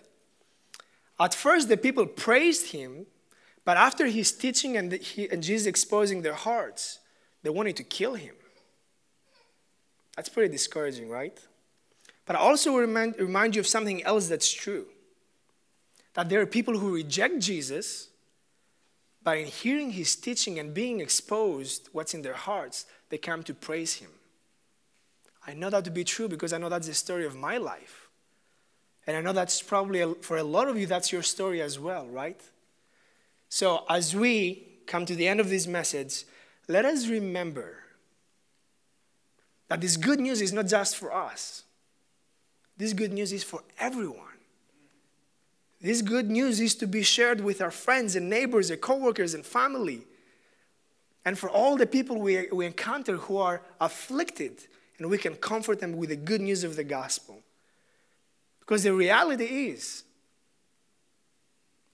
at 1.20 1.34
first 1.34 1.68
the 1.68 1.76
people 1.76 2.06
praised 2.06 2.72
him, 2.72 3.06
but 3.64 3.76
after 3.76 4.06
his 4.06 4.32
teaching 4.32 4.76
and, 4.76 4.92
he, 4.92 5.28
and 5.30 5.42
Jesus 5.42 5.66
exposing 5.66 6.22
their 6.22 6.34
hearts, 6.34 6.98
they 7.42 7.50
wanted 7.50 7.76
to 7.76 7.84
kill 7.84 8.14
him. 8.14 8.34
That's 10.16 10.28
pretty 10.28 10.50
discouraging, 10.50 11.08
right? 11.08 11.38
But 12.26 12.36
I 12.36 12.40
also 12.40 12.76
remind, 12.76 13.18
remind 13.18 13.54
you 13.54 13.60
of 13.60 13.66
something 13.66 14.02
else 14.04 14.28
that's 14.28 14.52
true 14.52 14.86
that 16.14 16.28
there 16.28 16.40
are 16.40 16.46
people 16.46 16.76
who 16.76 16.92
reject 16.92 17.38
Jesus, 17.38 18.08
but 19.22 19.38
in 19.38 19.46
hearing 19.46 19.92
his 19.92 20.16
teaching 20.16 20.58
and 20.58 20.74
being 20.74 20.98
exposed 20.98 21.88
what's 21.92 22.12
in 22.12 22.22
their 22.22 22.34
hearts, 22.34 22.86
they 23.10 23.18
come 23.18 23.44
to 23.44 23.54
praise 23.54 23.94
him. 23.94 24.10
I 25.46 25.54
know 25.54 25.70
that 25.70 25.84
to 25.84 25.92
be 25.92 26.02
true 26.02 26.28
because 26.28 26.52
I 26.52 26.58
know 26.58 26.68
that's 26.68 26.88
the 26.88 26.94
story 26.94 27.24
of 27.24 27.36
my 27.36 27.56
life. 27.56 28.07
And 29.08 29.16
I 29.16 29.22
know 29.22 29.32
that's 29.32 29.62
probably 29.62 30.02
a, 30.02 30.14
for 30.16 30.36
a 30.36 30.42
lot 30.42 30.68
of 30.68 30.78
you, 30.78 30.84
that's 30.84 31.10
your 31.10 31.22
story 31.22 31.62
as 31.62 31.78
well, 31.78 32.06
right? 32.08 32.38
So 33.48 33.86
as 33.88 34.14
we 34.14 34.68
come 34.86 35.06
to 35.06 35.14
the 35.16 35.26
end 35.26 35.40
of 35.40 35.48
this 35.48 35.66
message, 35.66 36.26
let 36.68 36.84
us 36.84 37.08
remember 37.08 37.78
that 39.68 39.80
this 39.80 39.96
good 39.96 40.20
news 40.20 40.42
is 40.42 40.52
not 40.52 40.66
just 40.66 40.94
for 40.94 41.10
us. 41.10 41.64
This 42.76 42.92
good 42.92 43.14
news 43.14 43.32
is 43.32 43.42
for 43.42 43.62
everyone. 43.80 44.26
This 45.80 46.02
good 46.02 46.28
news 46.28 46.60
is 46.60 46.74
to 46.74 46.86
be 46.86 47.02
shared 47.02 47.40
with 47.40 47.62
our 47.62 47.70
friends 47.70 48.14
and 48.14 48.28
neighbors 48.28 48.68
and 48.68 48.78
coworkers 48.78 49.32
and 49.32 49.44
family. 49.44 50.02
And 51.24 51.38
for 51.38 51.48
all 51.48 51.78
the 51.78 51.86
people 51.86 52.20
we, 52.20 52.48
we 52.52 52.66
encounter 52.66 53.16
who 53.16 53.38
are 53.38 53.62
afflicted, 53.80 54.66
and 54.98 55.08
we 55.08 55.16
can 55.16 55.34
comfort 55.36 55.80
them 55.80 55.96
with 55.96 56.10
the 56.10 56.16
good 56.16 56.42
news 56.42 56.62
of 56.62 56.76
the 56.76 56.84
gospel. 56.84 57.42
Because 58.68 58.82
the 58.82 58.92
reality 58.92 59.70
is 59.70 60.04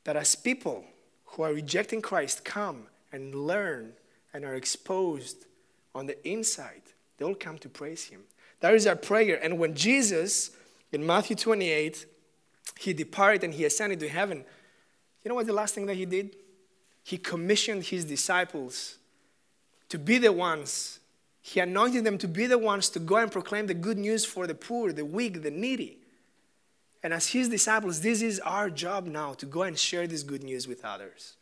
that 0.03 0.17
as 0.17 0.35
people 0.35 0.85
who 1.27 1.45
are 1.45 1.53
rejecting 1.53 2.03
Christ 2.03 2.45
come 2.45 2.89
and 3.13 3.33
learn 3.33 3.93
and 4.33 4.45
are 4.45 4.57
exposed 4.57 5.47
on 5.95 6.07
the 6.07 6.29
inside, 6.29 6.83
they'll 7.17 7.37
come 7.37 7.59
to 7.59 7.69
praise 7.69 8.07
Him. 8.07 8.23
That 8.59 8.75
is 8.75 8.89
our 8.89 8.97
prayer. 8.97 9.39
And 9.41 9.61
when 9.61 9.77
Jesus, 9.77 10.51
in 10.91 11.07
Matthew 11.07 11.37
28, 11.37 12.07
he 12.81 12.93
departed 12.93 13.45
and 13.45 13.55
he 13.55 13.65
ascended 13.65 14.01
to 14.01 14.09
heaven, 14.09 14.45
you 15.23 15.29
know 15.29 15.37
what 15.37 15.47
the 15.47 15.53
last 15.53 15.77
thing 15.77 15.87
that 15.87 15.95
he 15.95 16.07
did? 16.07 16.35
He 17.05 17.19
commissioned 17.19 17.85
his 17.85 18.05
disciples 18.05 18.99
to 19.91 19.99
be 19.99 20.19
the 20.19 20.33
ones, 20.33 20.99
he 21.41 21.61
anointed 21.61 22.03
them 22.03 22.19
to 22.19 22.27
be 22.27 22.47
the 22.47 22.59
ones 22.59 22.89
to 22.89 22.99
go 22.99 23.15
and 23.19 23.31
proclaim 23.31 23.69
the 23.69 23.75
good 23.75 23.97
news 23.97 24.25
for 24.25 24.49
the 24.49 24.57
poor, 24.57 24.93
the 24.93 25.05
weak, 25.05 25.45
the 25.45 25.53
needy. 25.53 25.99
And 27.05 27.13
as 27.13 27.29
his 27.29 27.51
disciples, 27.51 28.01
this 28.01 28.23
is 28.23 28.41
our 28.41 28.71
job 28.71 29.07
now 29.07 29.35
to 29.35 29.45
go 29.45 29.63
and 29.63 29.79
share 29.79 30.07
this 30.07 30.23
good 30.23 30.43
news 30.43 30.67
with 30.67 30.87
others. 30.87 31.35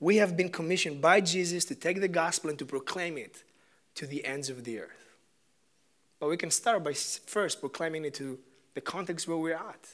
We 0.00 0.16
have 0.16 0.36
been 0.36 0.48
commissioned 0.48 1.00
by 1.00 1.20
Jesus 1.20 1.64
to 1.66 1.76
take 1.76 2.00
the 2.00 2.08
gospel 2.08 2.50
and 2.50 2.58
to 2.58 2.66
proclaim 2.66 3.16
it 3.16 3.44
to 3.94 4.04
the 4.04 4.24
ends 4.24 4.50
of 4.50 4.64
the 4.64 4.80
earth. 4.80 5.14
But 6.18 6.28
we 6.28 6.36
can 6.36 6.50
start 6.50 6.82
by 6.82 6.92
first 6.92 7.60
proclaiming 7.60 8.04
it 8.04 8.14
to 8.14 8.40
the 8.74 8.80
context 8.80 9.28
where 9.28 9.36
we're 9.36 9.54
at 9.54 9.88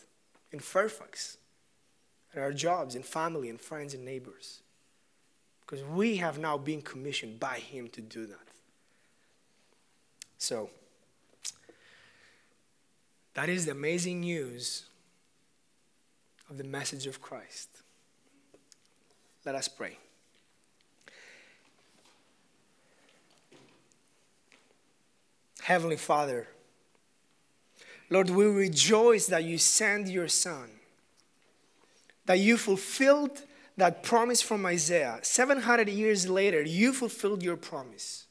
in 0.50 0.60
Fairfax, 0.60 1.36
at 2.34 2.40
our 2.40 2.52
jobs, 2.54 2.94
in 2.94 3.02
family, 3.02 3.50
and 3.50 3.60
friends 3.60 3.92
and 3.92 4.02
neighbors. 4.02 4.60
Because 5.60 5.84
we 5.84 6.16
have 6.16 6.38
now 6.38 6.56
been 6.56 6.80
commissioned 6.80 7.38
by 7.38 7.58
Him 7.58 7.88
to 7.88 8.00
do 8.00 8.24
that. 8.24 8.48
So, 10.38 10.70
that 13.38 13.48
is 13.48 13.66
the 13.66 13.70
amazing 13.70 14.18
news 14.18 14.86
of 16.50 16.58
the 16.58 16.64
message 16.64 17.06
of 17.06 17.22
Christ. 17.22 17.68
Let 19.44 19.54
us 19.54 19.68
pray. 19.68 19.96
Heavenly 25.60 25.94
Father, 25.94 26.48
Lord, 28.10 28.28
we 28.28 28.44
rejoice 28.44 29.26
that 29.26 29.44
you 29.44 29.56
sent 29.56 30.08
your 30.08 30.26
Son, 30.26 30.70
that 32.26 32.40
you 32.40 32.56
fulfilled 32.56 33.44
that 33.76 34.02
promise 34.02 34.42
from 34.42 34.66
Isaiah. 34.66 35.20
700 35.22 35.88
years 35.88 36.28
later, 36.28 36.60
you 36.62 36.92
fulfilled 36.92 37.44
your 37.44 37.56
promise. 37.56 38.26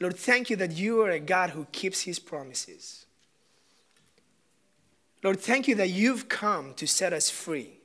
Lord, 0.00 0.16
thank 0.16 0.50
you 0.50 0.56
that 0.56 0.72
you 0.72 1.00
are 1.02 1.10
a 1.10 1.20
God 1.20 1.50
who 1.50 1.68
keeps 1.70 2.00
his 2.00 2.18
promises. 2.18 3.06
Lord, 5.24 5.40
thank 5.40 5.66
you 5.66 5.74
that 5.76 5.88
you've 5.88 6.28
come 6.28 6.74
to 6.74 6.86
set 6.86 7.12
us 7.12 7.30
free. 7.30 7.78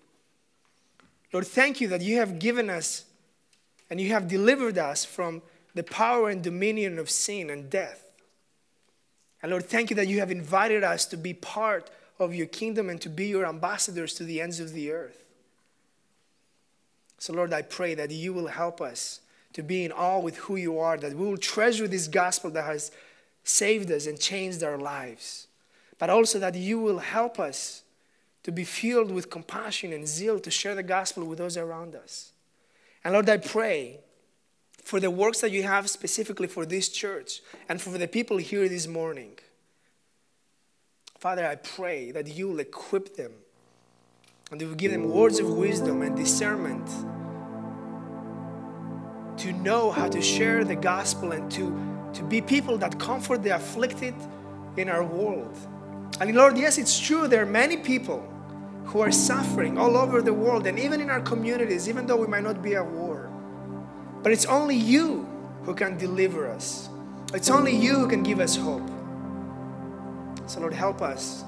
Lord, 1.31 1.47
thank 1.47 1.79
you 1.79 1.87
that 1.87 2.01
you 2.01 2.17
have 2.17 2.37
given 2.37 2.69
us 2.69 3.05
and 3.89 3.99
you 3.99 4.09
have 4.09 4.27
delivered 4.27 4.77
us 4.77 5.05
from 5.05 5.41
the 5.73 5.83
power 5.83 6.29
and 6.29 6.43
dominion 6.43 6.99
of 6.99 7.09
sin 7.09 7.49
and 7.49 7.69
death. 7.69 8.03
And 9.41 9.51
Lord, 9.51 9.65
thank 9.65 9.89
you 9.89 9.95
that 9.95 10.07
you 10.07 10.19
have 10.19 10.31
invited 10.31 10.83
us 10.83 11.05
to 11.07 11.17
be 11.17 11.33
part 11.33 11.89
of 12.19 12.35
your 12.35 12.47
kingdom 12.47 12.89
and 12.89 12.99
to 13.01 13.09
be 13.09 13.27
your 13.27 13.45
ambassadors 13.45 14.13
to 14.15 14.23
the 14.23 14.41
ends 14.41 14.59
of 14.59 14.73
the 14.73 14.91
earth. 14.91 15.25
So, 17.19 17.33
Lord, 17.33 17.53
I 17.53 17.61
pray 17.61 17.95
that 17.95 18.11
you 18.11 18.33
will 18.33 18.47
help 18.47 18.81
us 18.81 19.21
to 19.53 19.63
be 19.63 19.85
in 19.85 19.91
awe 19.91 20.19
with 20.19 20.37
who 20.37 20.55
you 20.55 20.79
are, 20.79 20.97
that 20.97 21.15
we 21.15 21.25
will 21.25 21.37
treasure 21.37 21.87
this 21.87 22.07
gospel 22.07 22.49
that 22.51 22.65
has 22.65 22.91
saved 23.43 23.91
us 23.91 24.07
and 24.07 24.19
changed 24.19 24.63
our 24.63 24.77
lives, 24.77 25.47
but 25.99 26.09
also 26.09 26.39
that 26.39 26.55
you 26.55 26.79
will 26.79 26.99
help 26.99 27.39
us 27.39 27.83
to 28.43 28.51
be 28.51 28.63
filled 28.63 29.11
with 29.11 29.29
compassion 29.29 29.93
and 29.93 30.07
zeal 30.07 30.39
to 30.39 30.49
share 30.49 30.73
the 30.73 30.81
gospel 30.81 31.25
with 31.25 31.37
those 31.37 31.57
around 31.57 31.93
us. 31.93 32.31
And 33.03 33.13
Lord, 33.13 33.29
I 33.29 33.37
pray 33.37 33.99
for 34.83 34.99
the 34.99 35.11
works 35.11 35.41
that 35.41 35.51
you 35.51 35.63
have 35.63 35.89
specifically 35.89 36.47
for 36.47 36.65
this 36.65 36.89
church 36.89 37.41
and 37.67 37.81
for 37.81 37.97
the 37.97 38.07
people 38.07 38.37
here 38.37 38.67
this 38.67 38.87
morning. 38.87 39.37
Father, 41.19 41.45
I 41.45 41.55
pray 41.55 42.11
that 42.11 42.27
you 42.27 42.47
will 42.47 42.59
equip 42.59 43.15
them 43.17 43.33
and 44.51 44.61
you 44.61 44.69
will 44.69 44.75
give 44.75 44.91
them 44.91 45.09
words 45.09 45.39
of 45.39 45.49
wisdom 45.49 46.01
and 46.01 46.15
discernment 46.15 46.87
to 49.37 49.51
know 49.53 49.91
how 49.91 50.07
to 50.07 50.21
share 50.21 50.63
the 50.63 50.75
gospel 50.75 51.33
and 51.33 51.51
to, 51.51 51.77
to 52.13 52.23
be 52.23 52.41
people 52.41 52.77
that 52.77 52.99
comfort 52.99 53.43
the 53.43 53.55
afflicted 53.55 54.15
in 54.75 54.89
our 54.89 55.03
world. 55.03 55.57
And 56.19 56.35
Lord, 56.35 56.57
yes, 56.57 56.77
it's 56.77 56.99
true, 56.99 57.27
there 57.27 57.41
are 57.43 57.45
many 57.45 57.77
people 57.77 58.27
who 58.85 58.99
are 58.99 59.11
suffering 59.11 59.77
all 59.77 59.95
over 59.95 60.21
the 60.21 60.33
world 60.33 60.67
and 60.67 60.77
even 60.77 60.99
in 60.99 61.09
our 61.09 61.21
communities, 61.21 61.87
even 61.87 62.07
though 62.07 62.17
we 62.17 62.27
might 62.27 62.43
not 62.43 62.61
be 62.61 62.75
at 62.75 62.85
war. 62.85 63.29
But 64.21 64.31
it's 64.31 64.45
only 64.45 64.75
you 64.75 65.27
who 65.63 65.73
can 65.73 65.97
deliver 65.97 66.49
us, 66.49 66.89
it's 67.33 67.49
only 67.49 67.75
you 67.75 67.93
who 67.93 68.07
can 68.07 68.23
give 68.23 68.39
us 68.39 68.55
hope. 68.55 68.89
So, 70.47 70.59
Lord, 70.59 70.73
help 70.73 71.01
us 71.01 71.43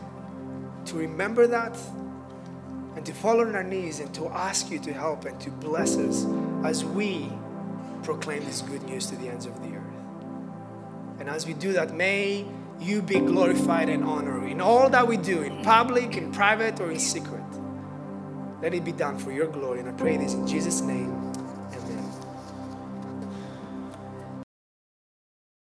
to 0.86 0.95
remember 0.95 1.47
that 1.47 1.77
and 2.95 3.05
to 3.05 3.13
fall 3.13 3.41
on 3.41 3.55
our 3.55 3.63
knees 3.63 3.99
and 3.99 4.13
to 4.13 4.27
ask 4.27 4.69
you 4.69 4.79
to 4.79 4.93
help 4.93 5.25
and 5.25 5.39
to 5.41 5.49
bless 5.49 5.97
us 5.97 6.25
as 6.63 6.86
we 6.86 7.29
proclaim 8.03 8.45
this 8.45 8.62
good 8.62 8.84
news 8.84 9.07
to 9.07 9.15
the 9.15 9.27
ends 9.27 9.45
of 9.45 9.60
the 9.63 9.75
earth. 9.75 9.81
And 11.19 11.29
as 11.29 11.47
we 11.47 11.53
do 11.53 11.73
that, 11.73 11.93
may 11.93 12.45
you 12.82 13.02
be 13.02 13.20
glorified 13.20 13.89
and 13.89 14.04
honored 14.04 14.50
in 14.50 14.60
all 14.60 14.89
that 14.89 15.08
we 15.08 15.17
do, 15.17 15.41
in 15.41 15.63
public, 15.63 16.17
in 16.17 16.32
private, 16.32 16.80
or 16.80 16.91
in 16.91 17.00
secret. 17.00 17.44
Let 18.62 18.74
it 18.74 18.84
be 18.84 18.91
done 18.91 19.17
for 19.17 19.32
your 19.32 19.48
glory. 19.48 19.80
And 19.80 19.89
I 19.89 19.94
pray 19.94 20.17
this 20.17 20.34
in 20.34 20.48
Jesus' 20.48 20.82
name. 20.82 21.20